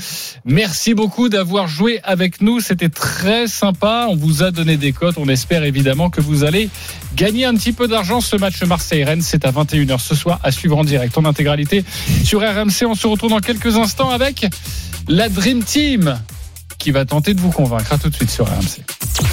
[0.45, 2.59] Merci beaucoup d'avoir joué avec nous.
[2.59, 4.09] C'était très sympa.
[4.11, 5.17] On vous a donné des cotes.
[5.17, 6.69] On espère évidemment que vous allez
[7.15, 8.21] gagner un petit peu d'argent.
[8.21, 11.85] Ce match Marseille-Rennes, c'est à 21h ce soir à suivre en direct en intégralité
[12.25, 12.85] sur RMC.
[12.89, 14.47] On se retrouve dans quelques instants avec
[15.07, 16.19] la Dream Team
[16.79, 17.93] qui va tenter de vous convaincre.
[17.93, 18.83] À tout de suite sur RMC.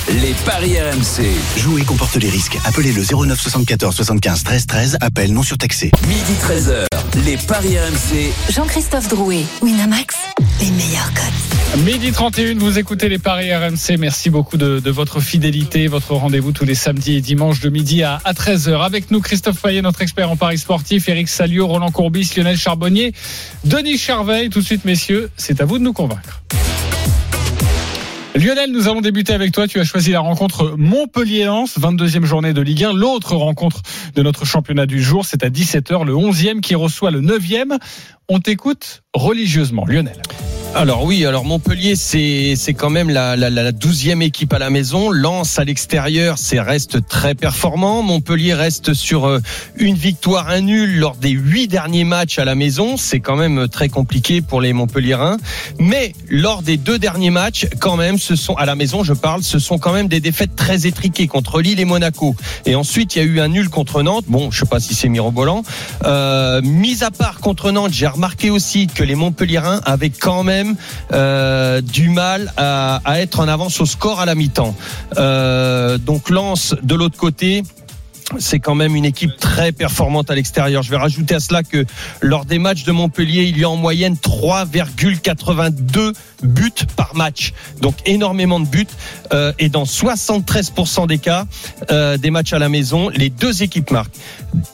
[0.10, 1.24] Les paris RMC.
[1.60, 2.58] Jouer comporte les risques.
[2.66, 4.98] Appelez le 09 74 75 13 13.
[5.02, 5.92] Appel non surtaxé.
[6.08, 6.86] Midi 13h.
[7.26, 8.32] Les paris RMC.
[8.52, 10.16] Jean-Christophe Drouet, Winamax,
[10.62, 11.84] les meilleurs codes.
[11.84, 13.98] Midi 31, vous écoutez les paris RMC.
[14.00, 18.02] Merci beaucoup de, de votre fidélité, votre rendez-vous tous les samedis et dimanches de midi
[18.02, 18.84] à, à 13h.
[18.84, 23.14] Avec nous, Christophe Payet, notre expert en paris sportif, Eric Salio, Roland Courbis, Lionel Charbonnier,
[23.64, 24.50] Denis Charveil.
[24.50, 26.42] Tout de suite, messieurs, c'est à vous de nous convaincre.
[28.40, 29.68] Lionel, nous allons débuter avec toi.
[29.68, 32.94] Tu as choisi la rencontre Montpellier-Lens, 22e journée de Ligue 1.
[32.94, 33.82] L'autre rencontre
[34.16, 37.78] de notre championnat du jour, c'est à 17h, le 11e qui reçoit le 9e.
[38.32, 39.86] On t'écoute religieusement.
[39.88, 40.22] Lionel.
[40.76, 45.10] Alors oui, alors Montpellier, c'est c'est quand même la, la, 12e équipe à la maison.
[45.10, 48.04] Lens à l'extérieur, c'est reste très performant.
[48.04, 49.40] Montpellier reste sur euh,
[49.78, 52.98] une victoire, un nul lors des huit derniers matchs à la maison.
[52.98, 55.38] C'est quand même très compliqué pour les Montpelliérains.
[55.80, 59.42] Mais lors des deux derniers matchs, quand même, ce sont à la maison, je parle,
[59.42, 62.36] ce sont quand même des défaites très étriquées contre Lille et Monaco.
[62.68, 64.26] Et ensuite, il y a eu un nul contre Nantes.
[64.28, 65.64] Bon, je sais pas si c'est mirobolant.
[66.06, 70.76] Euh, mis à part contre Nantes, j'ai remarqué aussi que les Montpelliérains avaient quand même
[71.14, 74.76] euh, du mal à, être en avance au score à la mi-temps.
[75.18, 77.64] Euh, donc Lens de l'autre côté.
[78.38, 80.84] C'est quand même une équipe très performante à l'extérieur.
[80.84, 81.86] Je vais rajouter à cela que
[82.22, 86.14] lors des matchs de Montpellier, il y a en moyenne 3,82
[86.44, 87.54] buts par match.
[87.82, 88.86] Donc énormément de buts.
[89.34, 91.46] Euh, et dans 73% des cas
[91.92, 94.16] euh, des matchs à la maison, les deux équipes marquent.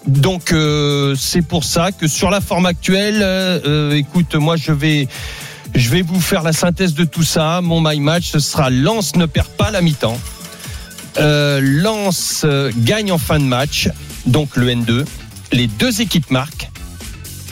[0.07, 5.07] Donc euh, c'est pour ça que sur la forme actuelle, euh, écoute, moi je vais
[5.73, 7.59] je vais vous faire la synthèse de tout ça.
[7.61, 10.17] Mon my match, ce sera Lens ne perd pas la mi-temps.
[11.17, 13.89] Euh, Lens euh, gagne en fin de match,
[14.25, 15.05] donc le N2.
[15.51, 16.69] Les deux équipes marquent.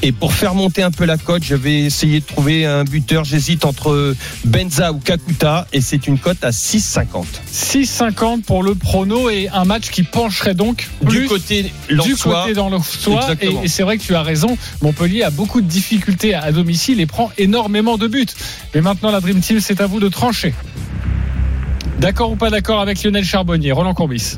[0.05, 3.23] Et pour faire monter un peu la cote, je vais essayer de trouver un buteur.
[3.23, 7.23] J'hésite entre Benza ou Kakuta et c'est une cote à 6,50.
[7.49, 12.69] 6,50 pour le prono et un match qui pencherait donc Du côté du côté dans
[12.69, 13.31] le soir.
[13.39, 14.57] Et, et c'est vrai que tu as raison.
[14.81, 18.25] Montpellier a beaucoup de difficultés à domicile et prend énormément de buts.
[18.75, 20.53] Mais maintenant, la Dream Team, c'est à vous de trancher.
[21.99, 24.37] D'accord ou pas d'accord avec Lionel Charbonnier, Roland Courbis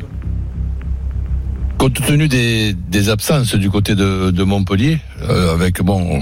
[1.78, 6.22] Compte tenu des, des absences du côté de, de Montpellier, euh, avec bon,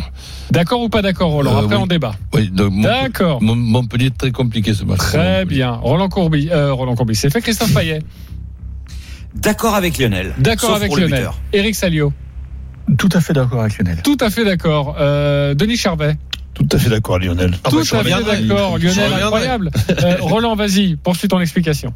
[0.49, 1.81] D'accord ou pas d'accord, Roland Euh, Après, oui.
[1.83, 2.15] on débat.
[2.33, 3.41] oui, D'accord.
[3.41, 4.97] Mont- Montpellier très compliqué ce match.
[4.97, 5.73] Très bien.
[5.73, 7.41] Roland Courbis, euh, Roland Courbis, c'est fait.
[7.41, 7.99] Christophe Payet.
[9.35, 10.33] D'accord avec Lionel.
[10.39, 11.29] D'accord avec Lionel.
[11.53, 12.11] Eric Salio.
[12.97, 14.01] Tout à fait d'accord avec Lionel.
[14.03, 14.95] Tout à fait d'accord.
[14.99, 16.17] Euh, Denis Charvet.
[16.53, 17.51] Tout à fait d'accord, Lionel.
[17.63, 18.77] Tout bah, je à fait d'accord.
[18.77, 19.71] Lionel, incroyable.
[19.89, 21.93] Euh, Roland, vas-y, poursuis ton explication.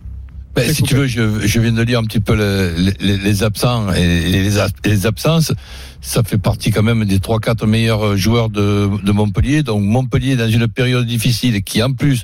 [0.55, 3.43] Ben, si tu veux, je, je viens de lire un petit peu le- les, les
[3.43, 4.49] absents et les,
[4.85, 5.53] les absences.
[6.01, 9.61] Ça fait partie quand même des trois quatre meilleurs joueurs de, de Montpellier.
[9.61, 12.23] Donc Montpellier dans une période difficile qui en plus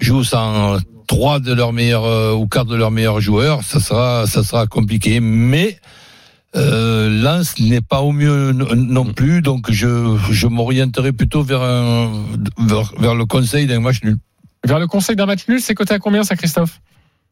[0.00, 4.26] joue sans trois de leurs meilleurs euh, ou quatre de leurs meilleurs joueurs, ça sera
[4.26, 5.20] ça sera compliqué.
[5.20, 5.78] Mais
[6.56, 12.24] euh, Lens n'est pas au mieux non plus, donc je, je m'orienterai plutôt vers, un,
[12.58, 14.16] vers, vers le conseil d'un match nul.
[14.64, 16.80] Vers le conseil d'un match nul, c'est coté à combien ça, Christophe?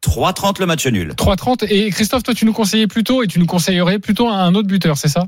[0.03, 1.13] 3,30 le match nul.
[1.17, 1.65] 3,30.
[1.69, 4.97] Et Christophe, toi, tu nous conseillais plutôt et tu nous conseillerais plutôt un autre buteur,
[4.97, 5.25] c'est ça?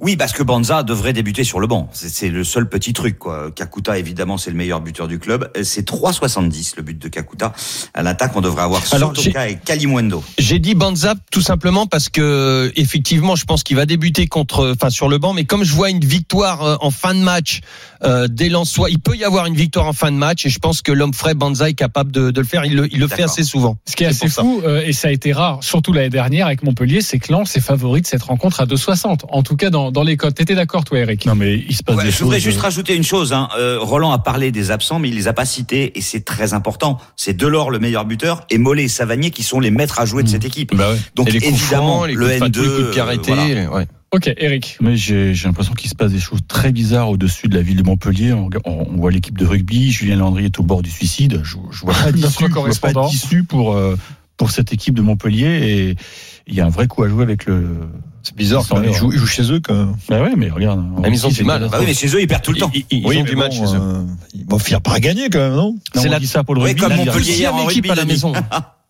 [0.00, 1.88] Oui, parce que Banza devrait débuter sur le banc.
[1.92, 3.50] C'est le seul petit truc, quoi.
[3.50, 5.50] Kakuta, évidemment, c'est le meilleur buteur du club.
[5.64, 7.52] C'est 3,70 le but de Kakuta.
[7.94, 10.22] À l'attaque, on devrait avoir Alors, Sotoka et Kalimwendo.
[10.38, 14.90] J'ai dit Banza tout simplement parce que effectivement, je pense qu'il va débuter contre, enfin
[14.90, 15.32] sur le banc.
[15.34, 17.60] Mais comme je vois une victoire euh, en fin de match
[18.04, 20.60] euh, des Lensois, il peut y avoir une victoire en fin de match et je
[20.60, 22.64] pense que l'homme frais Banza est capable de, de le faire.
[22.64, 23.76] Il le, il le fait assez souvent.
[23.84, 24.42] Ce qui est, C'est assez ça.
[24.42, 27.56] fou, euh, et ça a été rare, surtout l'année dernière avec Montpellier, c'est que Lens
[27.56, 29.22] est favori de cette rencontre à 2,60.
[29.28, 30.34] En tout cas, dans, dans les codes.
[30.34, 32.44] T'étais d'accord, toi, Eric Non, mais il se passe Ouais, des je voudrais choses.
[32.44, 33.32] juste rajouter une chose.
[33.32, 33.48] Hein.
[33.58, 36.54] Euh, Roland a parlé des absents, mais il les a pas cités et c'est très
[36.54, 36.98] important.
[37.16, 40.22] C'est Delors le meilleur buteur et Mollet et Savanier qui sont les maîtres à jouer
[40.22, 40.74] de cette équipe.
[40.76, 40.98] Bah ouais.
[41.14, 43.70] Donc les évidemment, francs, les le coups de N2, patou, les coups de euh, voilà.
[43.72, 43.86] ouais.
[44.10, 44.78] Ok, Eric.
[44.80, 47.82] Mais j'ai l'impression qu'il se passe des choses très bizarres au-dessus de la ville de
[47.82, 48.32] Montpellier.
[48.32, 51.42] On, on- on voit l'équipe de rugby, Julien Landry est au bord du suicide.
[51.44, 53.08] Je, je vois pas d'issue, je vois pas correspondant.
[53.08, 53.96] d'issue pour euh,
[54.38, 55.46] pour cette équipe de Montpellier
[55.90, 55.96] et
[56.48, 57.68] il y a un vrai coup à jouer avec le.
[58.22, 59.94] C'est bizarre, quand ils, jouent, ils jouent chez eux quand même.
[60.08, 60.84] Bah ouais, mais regarde.
[60.96, 61.68] Ah, mais ils ont du mal.
[61.70, 62.70] Bah oui, mais chez eux, ils perdent tout le temps.
[62.74, 63.80] Ils, ils- ils Oui, ont du mal bon, chez eux.
[63.80, 64.02] euh,
[64.34, 66.54] ils vont finir par gagner quand même, non Non, C'est on la- dit ça pour
[66.54, 66.80] le Oui, rugby.
[66.82, 68.32] comme là, Montpellier il y a- hier en équipe rugby, à la maison.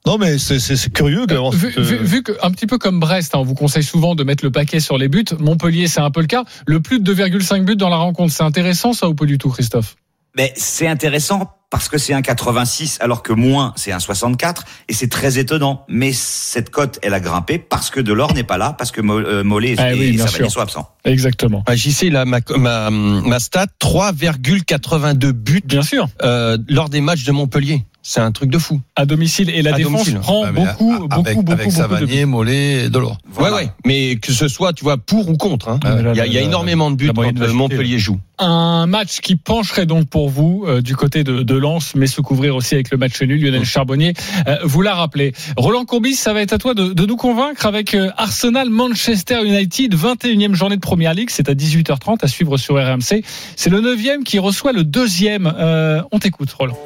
[0.07, 3.35] Non, mais c'est- curieux d'avoir Vu, cette, vu- vu que, un petit peu comme Brest,
[3.35, 5.25] hein, on vous conseille souvent de mettre le paquet sur les buts.
[5.39, 6.45] Montpellier, c'est un peu le cas.
[6.67, 9.51] Le plus de 2,5 buts dans la rencontre, c'est intéressant, ça, ou pas du tout,
[9.51, 9.97] Christophe?
[10.39, 14.95] Mais c'est intéressant parce que c'est un 86 alors que moins c'est un 64 et
[14.95, 15.85] c'est très étonnant.
[15.89, 19.43] Mais cette cote, elle a grimpé parce que Delors n'est pas là, parce que euh,
[19.43, 20.89] Mollet Ah et, oui, et Savanier sont absents.
[21.05, 21.65] Exactement.
[21.67, 26.09] Ah, JC, là, ma, ma, ma stat, 3,82 buts Bien sûr.
[26.23, 27.85] euh, lors des matchs de Montpellier.
[28.11, 28.81] C'est un truc de fou.
[28.97, 29.51] À domicile.
[29.51, 30.19] Et la À défense domicile.
[30.21, 31.71] prend beaucoup, avec, beaucoup, avec beaucoup de buts.
[31.71, 33.19] Savanier, Mollet et Delors.
[33.31, 33.57] Voilà.
[33.57, 33.71] Ouais, ouais.
[33.85, 35.69] Mais que ce soit, tu vois, pour ou contre.
[35.69, 35.79] hein.
[35.85, 37.53] Ah, Il y a, là, il y a là, énormément de buts quand euh.
[37.53, 38.19] Montpellier joue.
[38.39, 42.23] Un match qui pencherait donc pour vous euh, du côté de, de Lens, mais se
[42.23, 43.43] couvrir aussi avec le match nul.
[43.43, 44.15] Lionel Charbonnier,
[44.47, 45.35] euh, vous l'a rappelé.
[45.59, 49.41] Roland Courbis, ça va être à toi de, de nous convaincre avec euh, Arsenal Manchester
[49.45, 51.29] United, 21e journée de Première Ligue.
[51.31, 53.23] C'est à 18h30 à suivre sur RMC.
[53.55, 55.53] C'est le 9e qui reçoit le deuxième.
[55.59, 56.79] Euh, on t'écoute, Roland.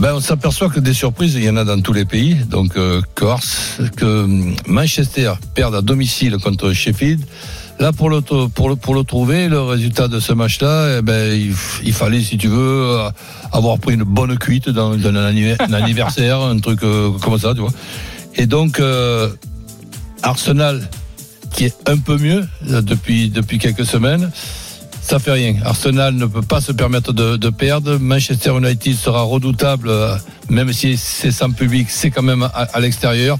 [0.00, 2.34] Ben, on s'aperçoit que des surprises, il y en a dans tous les pays.
[2.48, 3.40] Donc, euh, Ars-
[3.96, 7.20] que hum, Manchester perde à domicile contre Sheffield.
[7.78, 11.38] Là, pour le, pour le, pour le trouver, le résultat de ce match-là, eh ben,
[11.84, 12.56] il, fallait, si tu veux,
[12.98, 13.10] euh,
[13.52, 14.96] avoir pris une bonne cuite dans, un,
[15.32, 17.72] anniv- un anniversaire, un truc euh, comme ça, tu vois.
[18.36, 18.80] Et donc,
[20.22, 20.88] Arsenal,
[21.52, 24.30] qui est un peu mieux depuis, depuis quelques semaines,
[25.10, 25.54] ça fait rien.
[25.64, 27.98] Arsenal ne peut pas se permettre de, de perdre.
[27.98, 30.14] Manchester United sera redoutable, euh,
[30.48, 33.36] même si c'est sans public, c'est quand même à, à l'extérieur.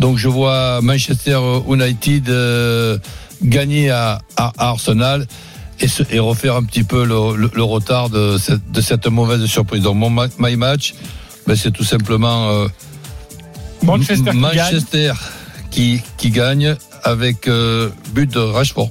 [0.00, 2.98] Donc je vois Manchester United euh,
[3.42, 5.26] gagner à, à Arsenal
[5.78, 9.06] et, se- et refaire un petit peu le, le- le retard de cette, de cette
[9.06, 9.82] mauvaise surprise.
[9.82, 10.94] Donc mon my match,
[11.46, 12.66] ben, c'est tout simplement euh,
[13.82, 15.12] Manchester qui Manchester
[15.70, 18.90] qui, qui gagne avec euh, but de Rashford.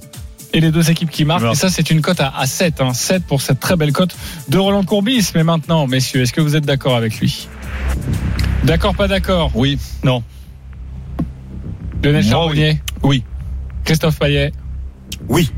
[0.53, 1.45] Et les deux équipes qui marquent.
[1.51, 2.81] Et ça, c'est une cote à, à 7.
[2.81, 2.93] Hein.
[2.93, 4.15] 7 pour cette très belle cote
[4.49, 5.31] de Roland Courbis.
[5.35, 7.47] Mais maintenant, messieurs, est-ce que vous êtes d'accord avec lui?
[8.63, 9.51] D'accord, pas d'accord?
[9.55, 9.79] Oui.
[10.03, 10.23] Non.
[12.03, 12.81] Lionel Charbonnier?
[13.03, 13.23] Oui.
[13.85, 14.51] Christophe Payet?
[15.29, 15.51] Oui.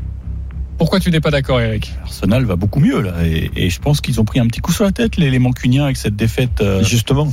[0.78, 1.92] Pourquoi tu n'es pas d'accord, Eric?
[2.02, 4.72] Arsenal va beaucoup mieux là et, et je pense qu'ils ont pris un petit coup
[4.72, 7.28] sur la tête les, les Mancuniens avec cette défaite euh, Justement.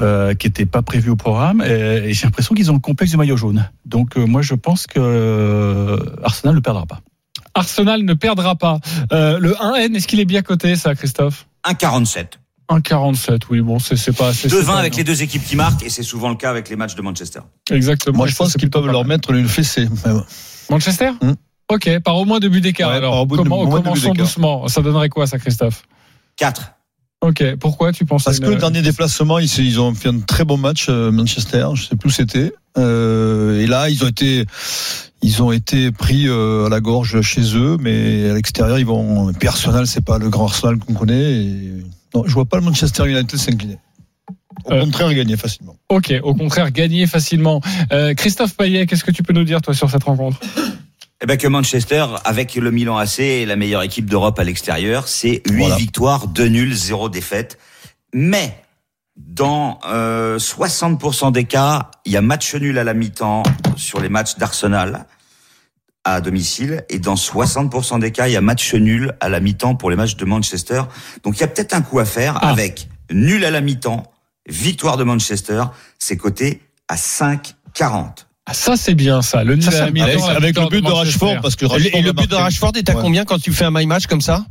[0.00, 1.70] Euh, qui n'était pas prévue au programme et,
[2.08, 3.68] et j'ai l'impression qu'ils ont le complexe du maillot jaune.
[3.84, 7.00] Donc euh, moi je pense que euh, Arsenal ne perdra pas.
[7.54, 8.78] Arsenal ne perdra pas.
[9.12, 11.46] Euh, le 1N, est-ce qu'il est bien coté, ça, Christophe?
[11.64, 12.26] 1,47.
[12.70, 14.48] 1,47, oui, bon, c'est c'est pas assez.
[14.48, 16.94] 2-20 avec les deux équipes qui marquent et c'est souvent le cas avec les matchs
[16.94, 17.40] de Manchester.
[17.70, 18.16] Exactement.
[18.16, 19.86] Moi, je pense qu'ils peuvent leur mettre une fessée.
[20.70, 21.10] Manchester?
[21.20, 21.32] Hmm.
[21.70, 22.90] Ok, par au moins deux buts d'écart.
[22.90, 24.26] Ouais, alors, par au bout de- Comment, au moins deux buts commençons d'écart.
[24.26, 24.68] doucement.
[24.68, 25.82] Ça donnerait quoi, ça, Christophe?
[26.36, 26.72] 4.
[27.24, 30.44] Ok, pourquoi tu penses Parce que le dernier déplacement, ils, ils ont fait un très
[30.44, 32.52] bon match, euh, Manchester, je sais plus où c'était.
[32.76, 34.44] Euh, et là, ils ont été,
[35.22, 39.32] ils ont été pris euh, à la gorge chez eux, mais à l'extérieur, ils vont.
[39.32, 41.32] Puis Arsenal, c'est pas le grand Arsenal qu'on connaît.
[41.32, 41.72] Et...
[42.14, 43.78] Non, je vois pas le Manchester United s'incliner.
[44.66, 45.76] Au Euh, contraire, gagner facilement.
[45.88, 47.62] Ok, au contraire, gagner facilement.
[47.90, 50.38] Euh, Christophe Payet, qu'est-ce que tu peux nous dire, toi, sur cette rencontre?
[51.22, 55.08] Eh ben que Manchester, avec le Milan AC, est la meilleure équipe d'Europe à l'extérieur.
[55.08, 55.76] C'est 8 Voilà.
[55.76, 57.58] victoires, 2 nuls, 0 défaite.
[58.12, 58.58] Mais
[59.16, 63.42] dans euh, 60% des cas, il y a match nul à la mi-temps
[63.76, 65.06] sur les matchs d'Arsenal
[66.04, 66.84] à domicile.
[66.90, 69.96] Et dans 60% des cas, il y a match nul à la mi-temps pour les
[69.96, 70.82] matchs de Manchester.
[71.22, 72.50] Donc il y a peut-être un coup à faire Ah.
[72.50, 74.02] avec nul à la mi-temps,
[74.48, 75.62] victoire de Manchester.
[75.98, 78.26] C'est coté à 5,40.
[78.46, 79.44] Ah, Ça, c'est bien, ça.
[79.44, 79.84] Le nul à
[80.36, 80.90] avec le but de.
[80.90, 82.34] Rashford, parce que Et Rashford le, et le a but de.
[82.36, 83.02] Rashford est à Ouais.
[83.02, 84.44] combien quand tu fais un my match comme ça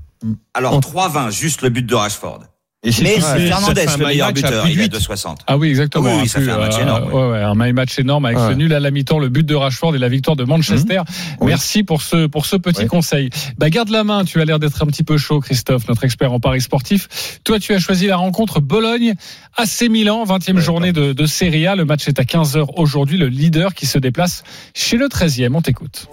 [0.53, 0.79] Alors Oh.
[0.79, 2.43] 3,20, juste le but de Rashford.
[2.85, 4.63] Et c'est Mais c'est Fernandez, le meilleur my match à buteur.
[4.63, 5.39] plus Il est de 60.
[5.47, 6.09] Ah oui, exactement.
[6.09, 7.97] Oui, oui, Un ça plus, fait un match euh, énorme, ouais, ouais, un my match
[7.97, 8.49] énorme avec Ouais.
[8.49, 11.01] ce nul à la mi-temps, le but de Rashford et la victoire de Manchester.
[11.39, 11.47] Oui.
[11.47, 13.29] Merci pour ce pour ce petit conseil.
[13.57, 14.25] Bah garde la main.
[14.25, 17.07] Tu as l'air d'être un petit peu chaud, Christophe, notre expert en paris sportif.
[17.45, 19.13] Toi, tu as choisi la rencontre Bologne
[19.55, 21.75] AC Milan, 20e journée de, de Serie A.
[21.77, 23.17] Le match est à 15 h aujourd'hui.
[23.17, 24.43] Le leader qui se déplace
[24.73, 25.55] chez le 13e.
[25.55, 26.07] On t'écoute.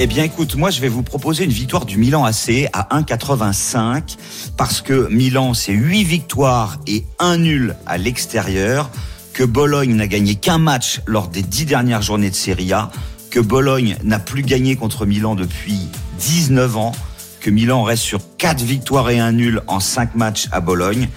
[0.00, 4.16] Eh bien, écoute, moi, je vais vous proposer une victoire du Milan AC à 1,85
[4.56, 8.90] parce que Milan, c'est 8 victoires et un nul à l'extérieur,
[9.32, 12.92] que Bologne n'a gagné qu'un match lors des 10 dernières journées de Serie A,
[13.32, 15.80] que Bologne n'a plus gagné contre Milan depuis
[16.20, 16.92] 19 ans,
[17.40, 21.08] que Milan reste sur 4 victoires et un nul en 5 matchs à Bologne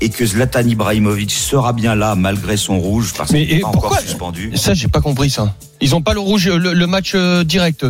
[0.00, 3.98] et que Zlatan Ibrahimovic sera bien là malgré son rouge parce qu'il n'est pas encore
[3.98, 4.50] suspendu.
[4.54, 5.54] Ça, j'ai pas compris ça.
[5.82, 7.84] Ils ont pas le rouge, le, le match euh, direct.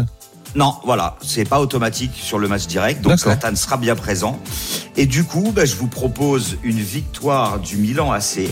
[0.55, 3.19] Non, voilà, c'est pas automatique sur le match direct, donc.
[3.19, 4.39] Zlatan sera bien présent.
[4.97, 8.49] Et du coup, bah, je vous propose une victoire du Milan AC,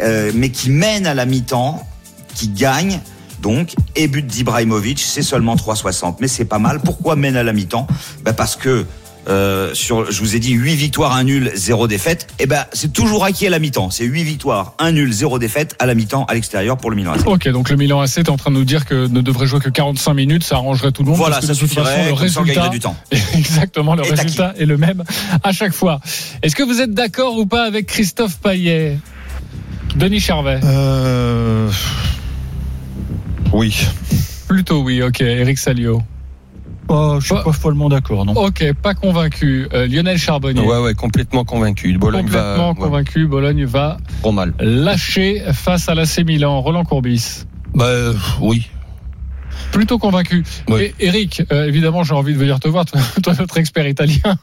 [0.00, 1.86] euh, mais qui mène à la mi-temps,
[2.34, 3.00] qui gagne.
[3.42, 6.80] Donc, et but d'Ibrahimovic, c'est seulement 3,60, mais c'est pas mal.
[6.80, 7.86] Pourquoi mène à la mi-temps?
[8.22, 8.86] Bah Parce que
[9.28, 12.26] euh, sur, je vous ai dit 8 victoires, 1 nul, 0 défaite.
[12.38, 13.90] Et ben, c'est toujours acquis à la mi-temps.
[13.90, 17.12] C'est 8 victoires, 1 nul, 0 défaite à la mi-temps à l'extérieur pour le Milan
[17.12, 17.26] AC.
[17.26, 19.60] Ok, donc le Milan AC est en train de nous dire que ne devrait jouer
[19.60, 21.18] que 45 minutes, ça arrangerait tout le monde.
[21.18, 22.96] Voilà, parce que ça de toute façon, suffirait, le résultat, du temps.
[23.34, 25.04] exactement, le Et résultat est le même
[25.42, 26.00] à chaque fois.
[26.42, 28.98] Est-ce que vous êtes d'accord ou pas avec Christophe Payet?
[29.96, 31.70] Denis Charvet Euh,
[33.52, 33.76] Oui.
[34.48, 35.20] Plutôt oui, ok.
[35.20, 36.02] Eric Salio
[36.88, 38.32] Oh, je suis pas follement d'accord, non.
[38.34, 39.66] Ok, pas convaincu.
[39.72, 41.96] Euh, Lionel Charbonnier Ouais, ouais, complètement convaincu.
[41.96, 43.26] Bologne va Complètement ouais, convaincu.
[43.26, 44.52] Bologne va trop mal.
[44.60, 46.60] lâcher face à l'AC Milan.
[46.60, 47.44] Roland Courbis
[47.74, 48.68] Bah euh, oui.
[49.74, 50.44] Plutôt convaincu.
[50.68, 50.94] Oui.
[51.00, 54.20] Et Eric, euh, évidemment, j'ai envie de venir te voir, toi, toi, notre expert italien.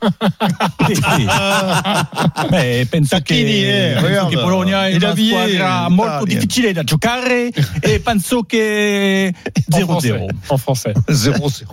[2.54, 4.36] Eh, penso Tacchini, eh, regarde.
[4.36, 9.34] che Bologna è Il una squadra molto difficile da giocare e penso che
[9.72, 9.86] En 0-0.
[9.86, 10.26] français.
[10.50, 10.94] En français.
[11.08, 11.66] 0-0.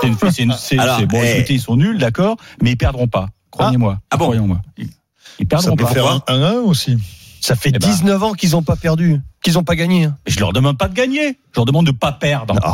[0.00, 1.38] C'est une- c'est une- c'est- Alors, c'est- bon, eh.
[1.38, 3.28] écoutez, ils sont nuls, d'accord, mais ils perdront pas.
[3.50, 3.98] Croyez-moi.
[4.10, 4.60] Ah bon Croyez-moi.
[4.78, 4.84] Ils,
[5.38, 5.90] ils Ça perdront peut pas.
[5.90, 6.96] faire un 1-1 aussi.
[7.40, 7.86] Ça fait Eh ben.
[7.88, 10.04] 19 ans qu'ils ont pas perdu, qu'ils ont pas gagné.
[10.04, 10.16] hein.
[10.26, 11.38] Je leur demande pas de gagner.
[11.52, 12.54] Je leur demande de pas perdre.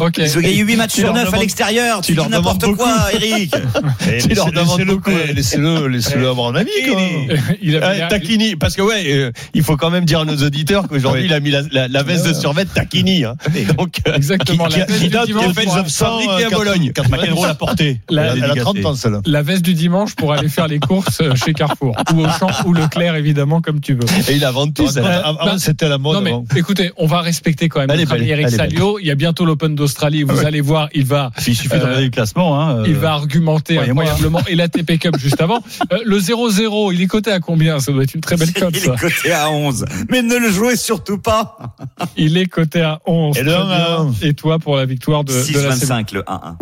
[0.00, 0.18] Ok.
[0.18, 2.00] Ils ont gagné 8 matchs Tu sur leur 9 à l'extérieur.
[2.00, 3.54] Tu tu dis leur n'importe demandes quoi, Eric.
[4.28, 5.10] Tu leur demandes beaucoup.
[5.32, 7.38] Laissez-le, laissez-le avoir un avis, quand même.
[7.62, 10.36] Il a- Ouais, Tacchini, parce que ouais, euh, il faut quand même dire à nos
[10.38, 13.24] auditeurs qu'aujourd'hui il a mis la, la- la veste de survêt Tacchini.
[13.24, 13.36] Hein.
[13.78, 14.64] Donc, euh, Exactement.
[14.64, 16.92] qui, La veste qui du dimanche à Bologne.
[17.08, 18.00] McEnroe l'a porté.
[18.10, 19.20] La- Elle a 30 ans, celle-là.
[19.24, 22.72] la veste du dimanche pour aller faire les courses euh, chez Carrefour ou Auchan ou
[22.72, 24.00] Leclerc évidemment comme tu veux.
[24.28, 24.88] Et il a vendu tout.
[24.98, 25.72] Avant, ça.
[25.82, 26.16] C'était à la mode.
[26.16, 26.44] Non mais avant.
[26.56, 28.48] écoutez, on va respecter quand même est notre ami Eric.
[28.50, 28.98] Salio.
[28.98, 30.22] Il y a bientôt l'Open d'Australie.
[30.22, 32.60] Vous allez voir, il va, Il suffit de Euh, le classement.
[32.60, 34.40] Hein, il euh, va argumenter incroyablement.
[34.46, 35.60] Et la TP Cup juste avant.
[35.90, 37.80] Euh, le 0-0, il est coté à combien?
[37.80, 38.74] Ça doit être une très belle cote.
[38.76, 39.84] Il est coté à 11.
[40.10, 41.58] Mais ne le jouez surtout pas.
[42.16, 43.36] Il est coté à 11.
[43.36, 44.14] Et le Très 1 bien.
[44.22, 46.56] Et toi pour la victoire de, de la 6-25 le 1-1.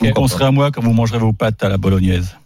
[0.00, 2.36] Vous penserez à moi quand vous mangerez vos pâtes à la bolognaise.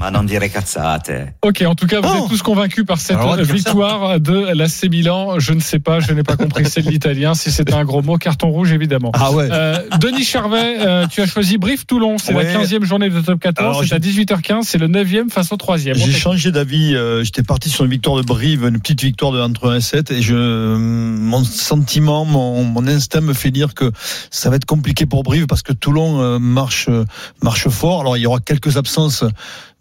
[0.00, 1.10] Ma non dire cazzate.
[1.42, 5.38] Ok, en tout cas, vous Oh êtes tous convaincus par cette victoire de l'AC Milan.
[5.38, 7.34] Je ne sais pas, je n'ai pas compris, c'est de l'italien.
[7.34, 9.10] Si c'était un gros mot, carton rouge évidemment.
[9.14, 9.48] Ah ouais.
[9.50, 12.16] Euh, Denis Charvet, euh, tu as choisi Brive Toulon.
[12.18, 12.44] C'est Ouais.
[12.44, 13.76] la 15e journée de top 14.
[13.76, 14.62] Alors, C'est à 18h15.
[14.64, 15.94] C'est le 9e face au 3e.
[15.94, 16.94] J'ai changé d'avis.
[16.94, 19.80] euh, J'étais parti sur une victoire de Brive, une petite victoire de entre 1 et
[19.80, 20.10] 7.
[20.10, 20.34] Et je,
[20.76, 23.90] mon sentiment, mon, mon instinct me fait dire que
[24.30, 27.04] ça va être compliqué pour Brive parce que Toulon euh, marche, euh,
[27.42, 28.00] marche fort.
[28.00, 29.24] Alors, il y aura quelques absences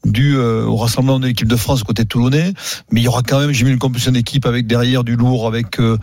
[0.05, 2.53] dues euh, au rassemblement de l'équipe de France côté toulonnais.
[2.91, 5.47] Mais il y aura quand même, j'ai mis une composition d'équipe avec derrière du lourd,
[5.47, 5.97] avec euh,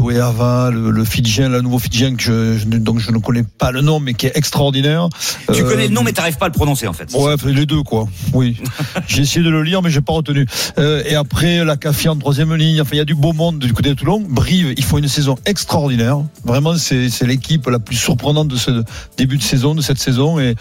[0.00, 3.70] le, le Fidjien, le nouveau Fidjien que je, je, ne- donc je ne connais pas
[3.70, 5.08] le nom, mais qui est extraordinaire.
[5.52, 7.10] Tu Euh, connais le nom, mais t'arrives pas à le prononcer, en fait.
[7.14, 8.06] Ouais, les deux, quoi.
[8.32, 8.56] Oui.
[9.06, 10.46] j'ai essayé de le lire, mais j'ai pas retenu.
[10.78, 12.80] Euh, et après, la CAFI en troisième ligne.
[12.80, 14.22] Enfin, il y a du beau monde du côté de Toulon.
[14.28, 16.18] Brive, ils font une saison extraordinaire.
[16.44, 18.82] Vraiment, c'est, c'est l'équipe la plus surprenante de ce
[19.16, 20.38] début de saison, de cette saison.
[20.38, 20.54] Et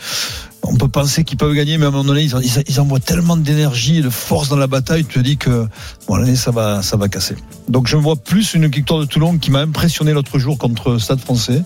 [0.63, 2.99] on peut penser qu'ils peuvent gagner, mais à un moment donné, ils, ils, ils envoient
[2.99, 5.67] tellement d'énergie et de force dans la bataille, tu te dis que,
[6.07, 7.35] bon, l'année, ça va, ça va casser.
[7.67, 11.19] Donc, je vois plus une victoire de Toulon qui m'a impressionné l'autre jour contre Stade
[11.19, 11.61] français,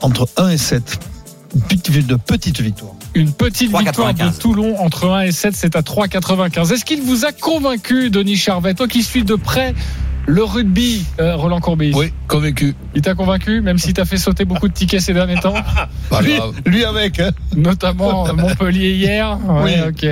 [0.00, 0.98] entre 1 et 7.
[1.54, 2.92] Une petite, de petite victoire.
[3.14, 3.84] Une petite 3,95.
[3.84, 6.72] victoire de Toulon entre 1 et 7, c'est à 3,95.
[6.72, 9.74] Est-ce qu'il vous a convaincu, Denis Charvet, toi qui suis de près
[10.30, 12.74] le rugby, euh, Roland Courbis Oui, convaincu.
[12.94, 15.54] Il t'a convaincu, même si t'as fait sauter beaucoup de tickets ces derniers temps,
[16.10, 16.52] Pas Lui, grave.
[16.66, 17.30] lui avec, hein.
[17.56, 19.38] notamment Montpellier hier.
[19.48, 20.06] Ouais, ok.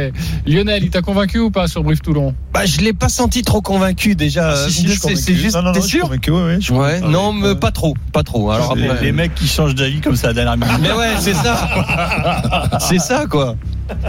[0.47, 2.35] Lionel, il t'a convaincu ou pas sur Brive Toulon?
[2.55, 4.53] Bah, je l'ai pas senti trop convaincu déjà.
[4.53, 5.55] Ah, si, si, c'est juste.
[5.55, 6.03] Non, sûr?
[6.05, 6.95] convaincu, ouais, ouais, je suis Ouais.
[7.01, 7.13] convaincu.
[7.13, 8.51] Non, mais pas trop, pas trop.
[8.51, 10.81] Alors les, les mecs qui changent d'avis comme ça à la dernière minute.
[10.81, 12.79] mais ouais, c'est ça.
[12.81, 13.55] c'est ça quoi.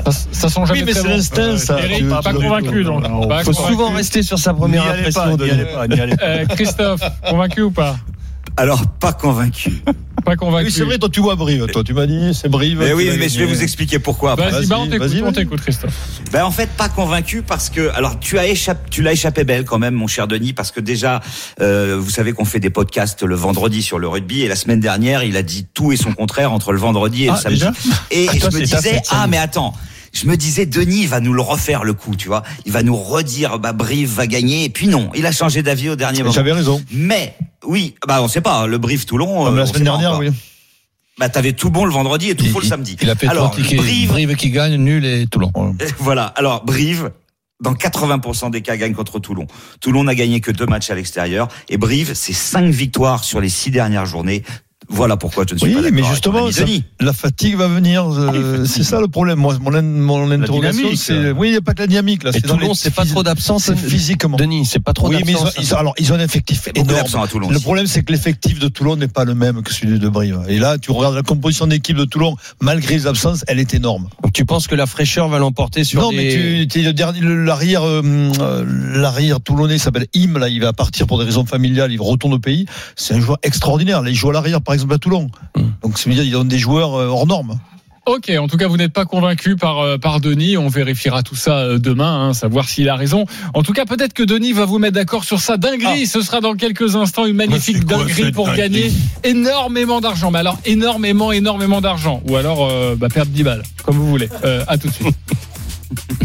[0.06, 1.14] Ça, ça sent jamais Oui, mais très c'est bon.
[1.14, 1.80] l'instinct, ça.
[1.80, 3.04] Eric, pas convaincu donc.
[3.04, 3.74] Pas faut convaincu.
[3.74, 5.38] souvent rester sur sa première impression.
[5.38, 5.96] pas, pas.
[6.24, 7.96] Euh, Christophe, convaincu ou pas?
[8.58, 9.82] Alors, pas convaincu.
[10.26, 10.66] Pas convaincu.
[10.66, 11.68] Oui, c'est vrai, toi, tu vois Brive.
[11.68, 12.80] Toi, tu m'as dit, c'est Brive.
[12.80, 14.34] Mais oui, mais je vais vous expliquer pourquoi.
[14.34, 14.52] après.
[14.52, 15.94] Vas-y, bah on Vas-y, t'écoute, Christophe.
[16.34, 19.64] Ben en fait pas convaincu parce que alors tu as échappé tu l'as échappé belle
[19.64, 21.22] quand même mon cher Denis parce que déjà
[21.62, 24.82] euh, vous savez qu'on fait des podcasts le vendredi sur le rugby et la semaine
[24.82, 27.60] dernière il a dit tout et son contraire entre le vendredi et Ah, le samedi
[27.60, 27.72] déjà
[28.12, 29.74] et Ah, je toi, me c'est ta disais ah mais attends
[30.14, 32.96] je me disais Denis va nous le refaire le coup tu vois il va nous
[32.96, 36.32] redire bah Brive va gagner et puis non il a changé d'avis au dernier moment
[36.32, 36.82] J'avais raison.
[36.92, 37.36] mais
[37.66, 40.30] oui bah on sait pas le Brive Toulon Comme euh, la on semaine dernière, oui.
[41.20, 43.28] bah t'avais tout bon le vendredi et tout Il- faux le samedi Il a fait
[43.28, 43.52] alors.
[43.52, 45.52] Brive Brive qui gagne, nul et Toulon.
[46.00, 46.26] voilà.
[46.36, 47.12] Alors, Brive,
[47.64, 49.48] dans 80% des cas, gagne contre Toulon.
[49.82, 51.48] Toulon n'a gagné que deux matchs à l'extérieur.
[51.70, 54.44] Et Brive, c'est cinq victoires sur les six dernières journées.
[54.90, 56.64] Voilà pourquoi je ne suis Oui, pas mais justement, ça-
[57.02, 58.06] la fatigue va venir.
[58.10, 59.38] euh, c'est ça le problème.
[59.38, 61.32] Moi, mon, mon interrogation, c'est.
[61.32, 62.32] Oui, il n'y a pas que la dynamique là.
[62.32, 63.66] C'est dans Toulon, les c'est pas trop d'absence.
[63.66, 64.38] C'est physiquement.
[64.38, 65.64] Denis, c'est pas trop Oui, mais ils ont, d'absence.
[65.66, 67.22] ils ont- alors ils ont un effectif énorme.
[67.24, 67.50] à Toulon.
[67.50, 70.40] Le problème, c'est que l'effectif de Toulon n'est pas le même que celui de Brive.
[70.48, 74.08] Et là, tu regardes la composition d'équipe de Toulon, malgré les absences, elle est énorme.
[74.24, 76.18] Donc tu penses que la fraîcheur va l'emporter sur non, les...
[76.60, 78.02] mais tu, le dernier, l'arrière, euh,
[78.40, 78.66] euh,
[78.96, 80.40] l'arrière toulonnais s'appelle Im.
[80.40, 81.92] Là, il va partir pour des raisons familiales.
[81.92, 82.66] Il retourne au pays.
[82.96, 84.02] C'est un joueur extraordinaire.
[84.02, 85.30] Là, il joue à l'arrière, par exemple, à Toulon.
[85.56, 85.64] Hmm.
[85.84, 87.60] Donc, ça veut dire ils ont des joueurs euh, hors normes.
[88.08, 90.56] Ok, en tout cas, vous n'êtes pas convaincu par, euh, par Denis.
[90.56, 93.26] On vérifiera tout ça euh, demain, hein, savoir s'il a raison.
[93.54, 96.08] En tout cas, peut-être que Denis va vous mettre d'accord sur sa dinguerie.
[96.08, 98.92] Ce sera dans quelques instants une magnifique c'est quoi dinguerie pour dinguerie gagner
[99.26, 100.32] énormément d'argent.
[100.32, 102.22] Mais alors, énormément, énormément d'argent.
[102.30, 104.30] Ou alors, euh, bah, perdre 10 balles, comme vous voulez.
[104.46, 105.16] Euh, à tout de suite.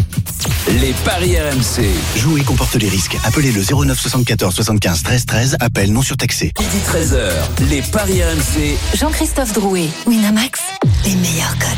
[0.80, 1.84] Les paris RMC.
[2.16, 3.18] Jouer comporte les risques.
[3.24, 5.56] Appelez le 09 74 75 13 13.
[5.60, 6.50] Appel non surtaxé.
[6.58, 7.68] Midi 13h.
[7.68, 8.78] Les paris RMC.
[8.96, 10.60] Jean-Christophe Drouet, Winamax,
[11.04, 11.68] les meilleurs codes.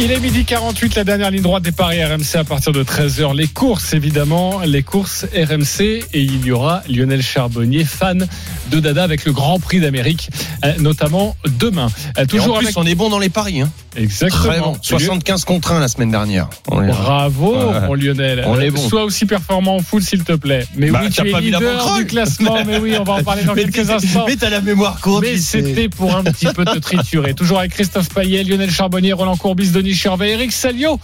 [0.00, 3.36] Il est midi 48, la dernière ligne droite des paris RMC à partir de 13h.
[3.36, 5.80] Les courses, évidemment, les courses RMC.
[6.12, 8.26] Et il y aura Lionel Charbonnier, fan
[8.70, 10.30] de Dada avec le Grand Prix d'Amérique,
[10.64, 11.88] euh, notamment demain.
[12.18, 12.78] Euh, Toujours en plus, avec...
[12.78, 13.60] on est bon dans les paris.
[13.60, 13.70] Hein.
[13.96, 14.72] Exactement.
[14.72, 14.78] Bon.
[14.82, 16.48] 75 contre 1 la semaine dernière.
[16.68, 17.56] On Bravo,
[17.86, 18.44] mon Lionel.
[18.46, 18.88] On est Euh, bon.
[18.88, 20.66] Sois aussi performant en foot, s'il te plaît.
[20.76, 22.58] Mais Bah, oui, tu es leader du classement.
[22.66, 24.24] Mais oui, on va en parler dans quelques instants.
[24.26, 25.24] Mais t'as la mémoire courte.
[25.24, 27.34] Mais c'était pour un petit peu te triturer.
[27.34, 31.00] Toujours avec Christophe Payet, Lionel Charbonnier, Roland Courbis, Denis Charvet, Eric Salio.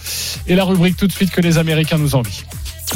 [0.47, 2.43] Et la rubrique tout de suite que les Américains nous envient.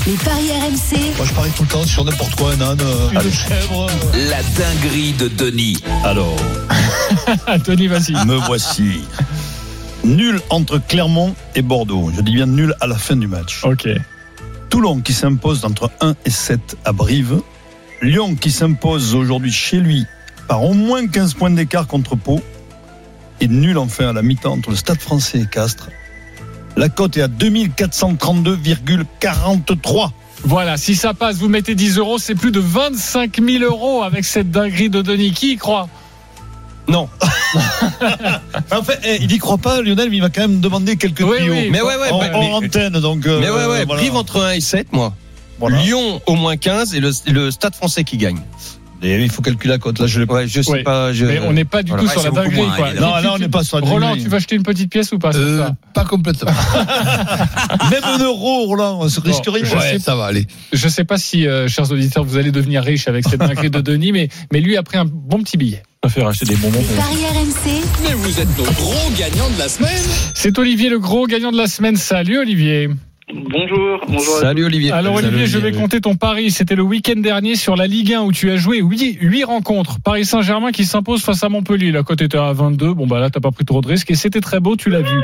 [0.07, 3.11] Les paris RMC, Moi, je parie tout le temps sur n'importe quoi, un âne, euh,
[3.11, 3.89] une chèvre.
[3.91, 4.31] euh.
[4.31, 5.83] La dinguerie de Denis.
[6.05, 6.37] Alors,
[7.47, 8.13] Ah, Denis, vas-y.
[8.25, 9.01] Me voici.
[10.05, 12.11] Nul entre Clermont et Bordeaux.
[12.17, 13.61] Je dis bien nul à la fin du match.
[13.65, 13.89] Ok.
[14.71, 17.41] Toulon qui s'impose entre 1 et 7 à Brive.
[18.01, 20.07] Lyon qui s'impose aujourd'hui chez lui
[20.49, 22.41] par au moins 15 points d'écart contre Pau.
[23.41, 25.89] Et nul enfin à la mi-temps entre le Stade français et Castres.
[26.77, 30.11] La cote est à 2432,43.
[30.45, 34.25] Voilà, si ça passe, vous mettez 10 euros, c'est plus de 25 000 euros avec
[34.25, 35.33] cette dinguerie de Denis.
[35.33, 35.89] Qui y croit?
[36.89, 37.09] Non.
[38.73, 41.21] en fait, eh, il y croit pas, Lionel, mais il va quand même demander quelques
[41.21, 41.53] Oui, tuyaux.
[41.53, 41.69] oui.
[41.71, 42.11] Mais ouais, ouais.
[42.11, 43.27] en, bah, en mais- antenne, donc.
[43.27, 43.85] euh, Mais ouais, ouais.
[43.85, 44.01] voilà.
[44.03, 45.13] Brive entre 1 et 7, moi.
[45.59, 45.77] Voilà.
[45.83, 48.41] Lyon au moins 15 et le, le Stade français qui gagne.
[49.03, 49.99] Et il faut calculer la cote.
[49.99, 50.21] Là, je.
[50.23, 50.83] Ouais, je sais Ouais.
[50.83, 51.13] pas.
[51.13, 51.25] Je...
[51.25, 52.03] Mais on n'est pas du Voilà.
[52.05, 52.57] tout Ouais, sur la dinguerie.
[52.57, 52.89] moins, quoi.
[52.91, 53.17] évidemment.
[53.17, 54.23] Non, là, on n'est pas sur la Roland, dinguerie.
[54.25, 56.51] tu vas acheter une petite pièce ou pas Euh, ça pas complètement.
[57.91, 59.65] Même un euro, Roland, on se risque rien.
[59.79, 60.47] Ouais, ça va aller.
[60.73, 63.81] Je sais pas si, euh, chers auditeurs, vous allez devenir riche avec cette dinguerie de
[63.81, 65.83] Denis, mais, mais lui a pris un bon petit billet.
[66.03, 66.83] préfère acheter des bonbons.
[66.97, 70.03] paris RMC, Mais vous êtes nos gros gagnants de la semaine.
[70.35, 71.97] C'est Olivier le gros gagnant de la semaine.
[71.97, 72.89] Salut Olivier.
[73.33, 74.39] Bonjour, bonjour.
[74.39, 74.91] Salut Olivier.
[74.93, 76.51] Alors Salut, Olivier, je vais compter ton pari.
[76.51, 79.99] C'était le week-end dernier sur la Ligue 1 où tu as joué 8, huit rencontres.
[80.03, 81.93] Paris Saint-Germain qui s'impose face à Montpellier.
[81.93, 82.93] La cote était à 22.
[82.93, 85.03] Bon bah là t'as pas pris trop de risques et c'était très beau, tu l'as
[85.03, 85.21] vu.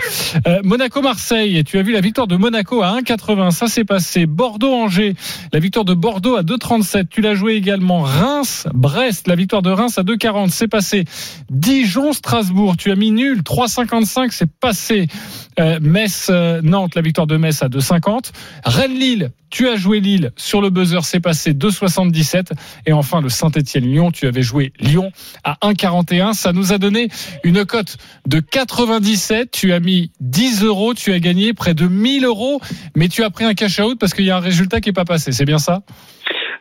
[0.47, 3.51] Euh, Monaco-Marseille, tu as vu la victoire de Monaco à 1,80.
[3.51, 4.27] Ça s'est passé.
[4.27, 5.15] Bordeaux-Angers,
[5.53, 7.07] la victoire de Bordeaux à 2,37.
[7.11, 8.03] Tu l'as joué également.
[8.03, 10.51] Reims-Brest, la victoire de Reims à 2,40.
[10.51, 11.05] C'est passé.
[11.51, 13.41] Dijon-Strasbourg, tu as mis nul.
[13.41, 14.29] 3,55.
[14.31, 15.09] C'est passé.
[15.59, 18.33] Euh, Metz-Nantes, la victoire de Metz à 2,50.
[18.65, 22.53] Rennes-Lille, tu as joué Lille sur le buzzer, c'est passé 2,77.
[22.85, 25.13] Et enfin, le Saint-Etienne-Lyon, tu avais joué Lyon
[25.45, 26.35] à 1,41.
[26.35, 27.09] Ça nous a donné
[27.43, 27.97] une cote
[28.27, 29.51] de 97.
[29.51, 32.61] Tu as mis 10 euros, tu as gagné près de 1000 euros,
[32.95, 34.95] mais tu as pris un cash out parce qu'il y a un résultat qui n'est
[34.95, 35.33] pas passé.
[35.33, 35.83] C'est bien ça?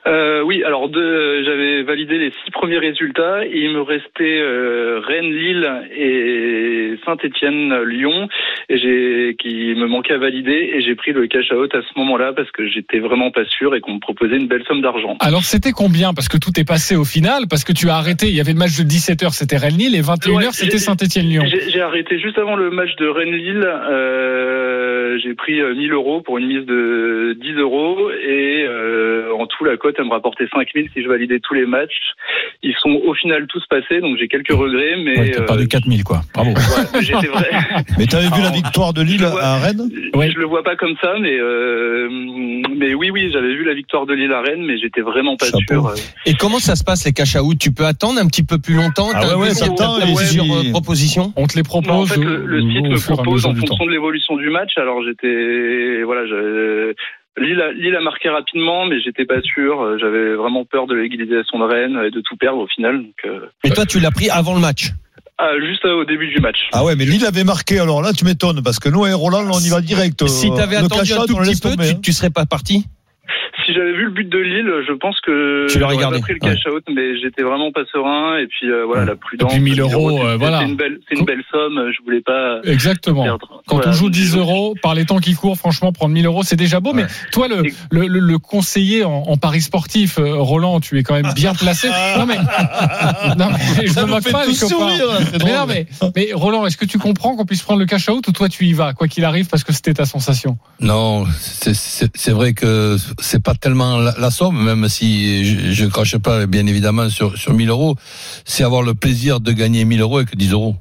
[0.08, 3.46] Euh, oui, alors de- j'avais validé les six premiers résultats.
[3.46, 8.28] Et il me restait euh, Rennes, Lille et Saint-Étienne, Lyon,
[8.70, 10.72] et j'ai qui me manquait à valider.
[10.76, 13.74] Et j'ai pris le cash out à ce moment-là parce que j'étais vraiment pas sûr
[13.76, 15.18] et qu'on me proposait une belle somme d'argent.
[15.22, 16.14] Alors c'était combien?
[16.14, 18.54] Parce que tout est passé au final, parce que tu as arrêté, il y avait
[18.54, 21.44] le match de c'était 17h, c'était Rennes-Lille, et 21h, Ouais, c'était j'ai- Saint-Etienne-Lyon.
[21.70, 23.66] J'ai arrêté juste avant le match de Rennes-Lille.
[23.66, 29.48] Euh, j'ai pris euh, 1000 euros pour une mise de 10 euros et euh, en
[29.48, 31.96] tout la cote elle me rapportait 5000 si je validais tous les matchs.
[32.64, 35.68] Ils sont au final tous passés donc j'ai quelques regrets mais Ouais, t'as euh, perdu
[35.68, 36.22] 4000, quoi.
[36.34, 36.50] Bravo.
[36.94, 37.50] ouais, j'étais vrai.
[37.98, 40.64] Mais t'avais vu la Alors, victoire de Lille je vois- à Rennes Je le vois
[40.64, 42.10] pas comme ça mais euh,
[42.76, 45.46] mais oui oui j'avais vu la victoire de Lille à Rennes mais j'étais vraiment pas
[45.46, 45.88] sûr.
[45.88, 45.94] euh.
[46.26, 48.76] Et comment ça se passe les cash out Tu peux attendre un petit peu plus
[48.76, 49.10] longtemps?
[49.14, 49.64] Ah T'as ouais, ouais, et si-
[50.40, 51.34] euh, propositions?
[51.36, 53.86] On te les Non, en propose fait, le, le site me propose en fonction temps.
[53.86, 54.72] de l'évolution du match.
[54.78, 56.94] Alors j'étais, voilà, je,
[57.38, 59.82] Lille, a, Lille a marqué rapidement, mais j'étais pas sûr.
[59.82, 62.98] Euh, J'avais vraiment peur de l'égalisation de Rennes et de tout perdre au final.
[63.04, 64.92] Donc, euh, Mais toi, tu l'as pris avant le match.
[65.38, 66.58] ah, juste euh, au début du match.
[66.72, 69.44] Ah ouais, mais Lille avait marqué, alors là, tu m'étonnes, parce que nous, et Roland,
[69.54, 70.26] on y va direct.
[70.28, 72.00] Si Euh, t'avais attendu un out, tout petit peu, tomber, tu, hein.
[72.02, 72.86] tu serais pas parti
[73.66, 76.24] Si j'avais vu le but de Lille, je pense que Tu l'aurais j'aurais gardé, pas
[76.24, 78.38] pris le cash out, mais j'étais vraiment pas serein.
[78.38, 79.52] Et puis euh, voilà, la prudence.
[79.54, 80.62] Et puis 1000 euros, euh, c'est voilà.
[80.64, 81.92] une belle, c'est une belle somme.
[81.98, 82.60] Je voulais pas.
[82.64, 83.24] Exactement.
[83.24, 83.64] perdre.
[83.68, 83.92] Quand Voilà.
[83.92, 86.80] on joue 10 euros, par les temps qui courent, franchement, prendre 1000 euros, c'est déjà
[86.80, 86.94] beau.
[86.94, 91.04] Mais toi, le, le, le- le conseiller en, en paris sportif, euh, Roland, tu es
[91.04, 91.90] quand même bien placé.
[92.18, 92.38] Non mais,
[93.38, 96.66] non, mais je Ça me moque fait pas, tout les Mais, non, mais, mais Roland,
[96.66, 98.94] est-ce que tu comprends qu'on puisse prendre le cash out ou toi tu y vas,
[98.94, 100.58] quoi qu'il arrive, parce que c'était ta sensation?
[100.80, 105.72] Non, c'est- c'est c'est vrai que c'est pas tellement la, la somme, même si je,
[105.72, 107.96] je crache pas, bien évidemment, sur, sur 1000 euros.
[108.46, 110.76] C'est avoir le plaisir de gagner 1000 euros avec 10 euros.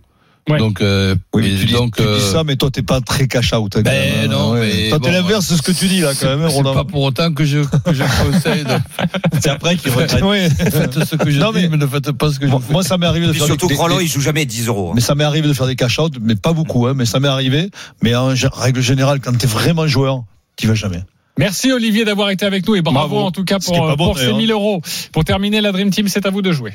[0.47, 0.59] Ouais.
[0.59, 3.27] Donc, euh, Oui, tu dis, donc, tu dis euh, ça, mais toi, t'es pas très
[3.27, 3.77] cash out.
[3.79, 4.61] hein, Ben hein, non, ouais.
[4.61, 6.75] mais Toi, t'es bon, l'inverse de ce que tu dis, là, quand même, c'est Roland.
[6.75, 8.75] pas pour autant que je, que je conseille de
[9.41, 10.23] C'est après qu'il regrette.
[10.23, 10.51] Ouais.
[10.51, 12.83] faites ce que je Non, dis, mais- mais ne faites pas ce que je Moi,
[12.83, 14.91] ça m'est arrivé de Puis faire surtout des, des- il joue jamais 10 euros.
[14.91, 14.93] hein.
[14.95, 17.21] mais ça m'est arrivé de faire des cash out, mais pas beaucoup, hein, mais ça
[17.21, 17.71] m'est arrivé.
[18.03, 20.25] Mais en règle générale, quand t'es vraiment joueur,
[20.57, 21.03] t'y vas jamais.
[21.39, 23.19] Merci Olivier d'avoir été avec nous et bravo, Bravo.
[23.27, 24.39] en tout cas est pour, pas bon, pour ces d'ailleurs.
[24.39, 24.83] 1000 euros.
[25.13, 26.75] Pour terminer la Dream Team, c'est à vous de jouer.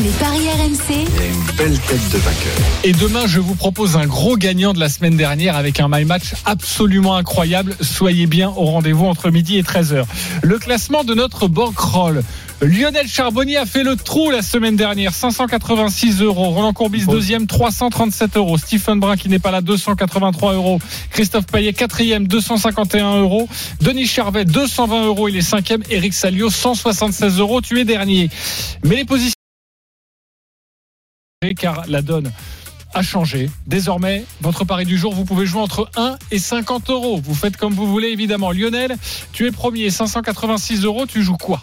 [0.00, 0.90] Les paris RMC.
[0.90, 2.52] Il y a une belle tête de vainqueur.
[2.84, 6.04] Et demain, je vous propose un gros gagnant de la semaine dernière avec un my
[6.04, 7.74] match absolument incroyable.
[7.80, 10.04] Soyez bien au rendez-vous entre midi et 13h.
[10.42, 12.22] Le classement de notre bankroll.
[12.62, 16.50] Lionel Charbonnier a fait le trou la semaine dernière, 586 euros.
[16.50, 18.56] Roland Courbis deuxième, 337 euros.
[18.56, 20.78] Stephen Brun qui n'est pas là, 283 euros.
[21.10, 23.46] Christophe Payet quatrième, 251 euros.
[23.82, 25.82] Denis Charvet 220 euros, il est cinquième.
[25.90, 28.30] Eric Salio 176 euros, tu es dernier.
[28.82, 29.34] Mais les positions
[31.58, 32.32] car la donne
[32.94, 33.50] a changé.
[33.66, 37.20] Désormais, votre pari du jour, vous pouvez jouer entre 1 et 50 euros.
[37.22, 38.50] Vous faites comme vous voulez, évidemment.
[38.52, 38.96] Lionel,
[39.32, 41.04] tu es premier, 586 euros.
[41.04, 41.62] Tu joues quoi?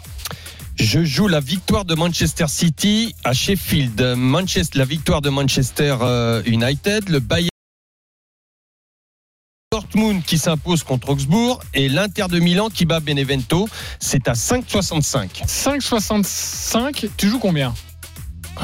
[0.76, 4.14] Je joue la victoire de Manchester City à Sheffield.
[4.16, 7.48] Manchester, la victoire de Manchester euh, United, le Bayern
[9.70, 13.68] Dortmund qui s'impose contre Augsbourg et l'Inter de Milan qui bat Benevento.
[14.00, 15.44] C'est à 5,65.
[15.46, 17.08] 5,65.
[17.16, 17.74] Tu joues combien?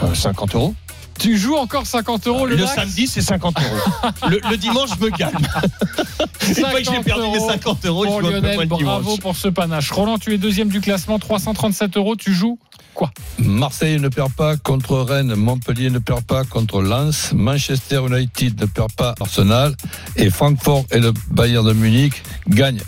[0.03, 0.75] Euh, 50 euros.
[1.21, 4.11] Tu joues encore 50 euros le, Le samedi, c'est 50 euros.
[4.31, 5.37] le, le dimanche, je me calme.
[6.49, 8.79] Une fois que j'ai 50 perdu mes euros 50 euros, je Pour peu Lionel, bravo
[8.79, 9.21] dimanche.
[9.21, 9.91] pour ce panache.
[9.91, 12.17] Roland, tu es deuxième du classement, 337 euros.
[12.17, 12.59] Tu joues
[12.95, 13.11] quoi?
[13.39, 18.67] Marseille ne perd pas contre Rennes, Montpellier ne perd pas contre Lens, Manchester United ne
[18.67, 19.77] perd pas Arsenal
[20.17, 22.83] et Francfort et le Bayern de Munich gagnent.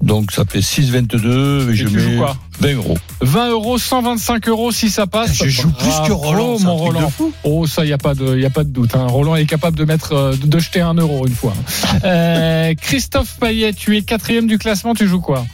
[0.00, 2.36] Donc ça fait 6,22 et, je tu mets joues quoi?
[2.60, 2.98] 20 euros.
[3.20, 5.32] 20 euros, 125 euros si ça passe.
[5.34, 7.12] Je joue plus que Bravo, Roland, un mon Roland.
[7.44, 8.94] Oh, ça, il n'y a, pas de- y a pas de doute.
[8.96, 9.06] hein.
[9.06, 11.54] Roland est capable de mettre, euh, de de jeter un euro une fois.
[12.04, 15.44] Euh, Christophe Payet, tu es quatrième du classement, tu joues quoi?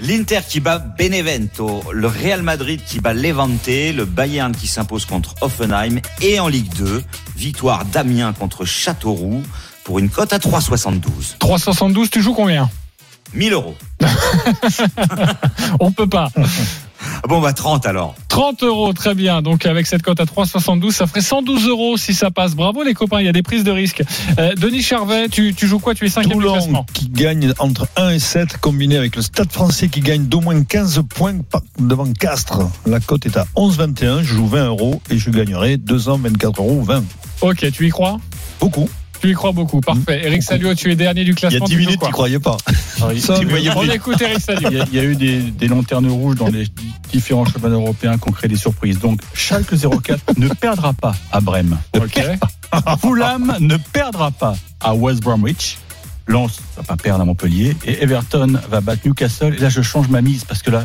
[0.00, 5.34] L'Inter qui bat Benevento, le Real Madrid qui bat Levante, le Bayern qui s'impose contre
[5.40, 7.02] Offenheim et en Ligue 2,
[7.36, 9.42] victoire d'Amiens contre Châteauroux
[9.84, 11.36] pour une cote à 3,72.
[11.38, 12.68] 372, tu joues combien?
[13.34, 13.74] 1000 euros.
[15.80, 16.28] On peut pas.
[16.36, 18.14] Ah Bon, bah 30 alors.
[18.28, 19.42] 30 euros, très bien.
[19.42, 22.54] Donc avec cette cote à 3,72, ça ferait 112 euros si ça passe.
[22.54, 24.02] Bravo les copains, il y a des prises de risque.
[24.38, 25.94] Euh, Denis Charvet, tu, tu joues quoi?
[25.94, 26.86] Tu es cinquième du Toulon classement.
[26.92, 30.62] qui gagne entre 1 et 7 combiné avec le Stade français qui gagne d'au moins
[30.64, 31.36] 15 points
[31.78, 32.60] devant Castres.
[32.86, 34.18] La cote est à 11,21.
[34.22, 37.04] Je joue 20 euros et je gagnerai 2 ans 24 euros 20.
[37.42, 38.18] Ok, tu y crois?
[38.60, 38.88] Beaucoup.
[39.24, 39.80] Tu y crois beaucoup.
[39.80, 40.20] Parfait.
[40.22, 41.64] Eric Salio, tu es dernier du Il y a classement.
[41.64, 42.58] 10 tu joues minutes, tu croyais pas.
[42.98, 43.40] Alors, Ça,
[43.76, 44.68] On écoute Eric Salio.
[44.70, 46.66] Il y, a, il y a eu des, des lanternes rouges dans les
[47.10, 48.98] différents championnats européens qui ont créé des surprises.
[48.98, 51.78] Donc, Schalke 04 ne perdra pas à Brême.
[51.96, 52.20] Ok.
[53.00, 55.78] Fulham ne perdra pas à West Bromwich.
[56.26, 57.76] Lens va pas perdre à Montpellier.
[57.84, 59.54] Et Everton va battre Newcastle.
[59.56, 60.84] Et là, je change ma mise parce que là,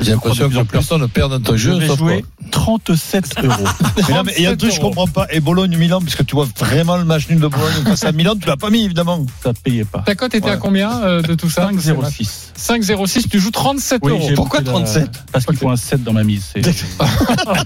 [0.00, 3.54] J'ai l'impression que personne ne perd dans ton Je jeu, vais jouer 37 euros.
[3.96, 5.26] Mais non, mais il y a un truc que je comprends pas.
[5.30, 8.34] Et Bologne-Milan, parce que tu vois vraiment le match nul de Bologne face à Milan,
[8.40, 9.24] tu l'as pas mis, évidemment.
[9.42, 10.00] Ça payait pas.
[10.00, 10.52] Ta cote était Ouais.
[10.52, 12.28] à combien euh, de tout ça 5,06.
[12.58, 14.30] 5,06, tu joues 37 Oui, euros.
[14.34, 15.10] Pourquoi monté la- 37?
[15.32, 16.44] Parce qu'il faut un 7 dans ma mise.
[16.52, 16.66] c'est-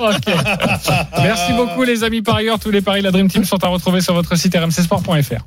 [0.01, 0.35] Ok.
[1.23, 2.59] Merci beaucoup les amis parieurs.
[2.59, 5.43] Tous les paris de la Dream Team sont à retrouver sur votre site rmcsport.fr.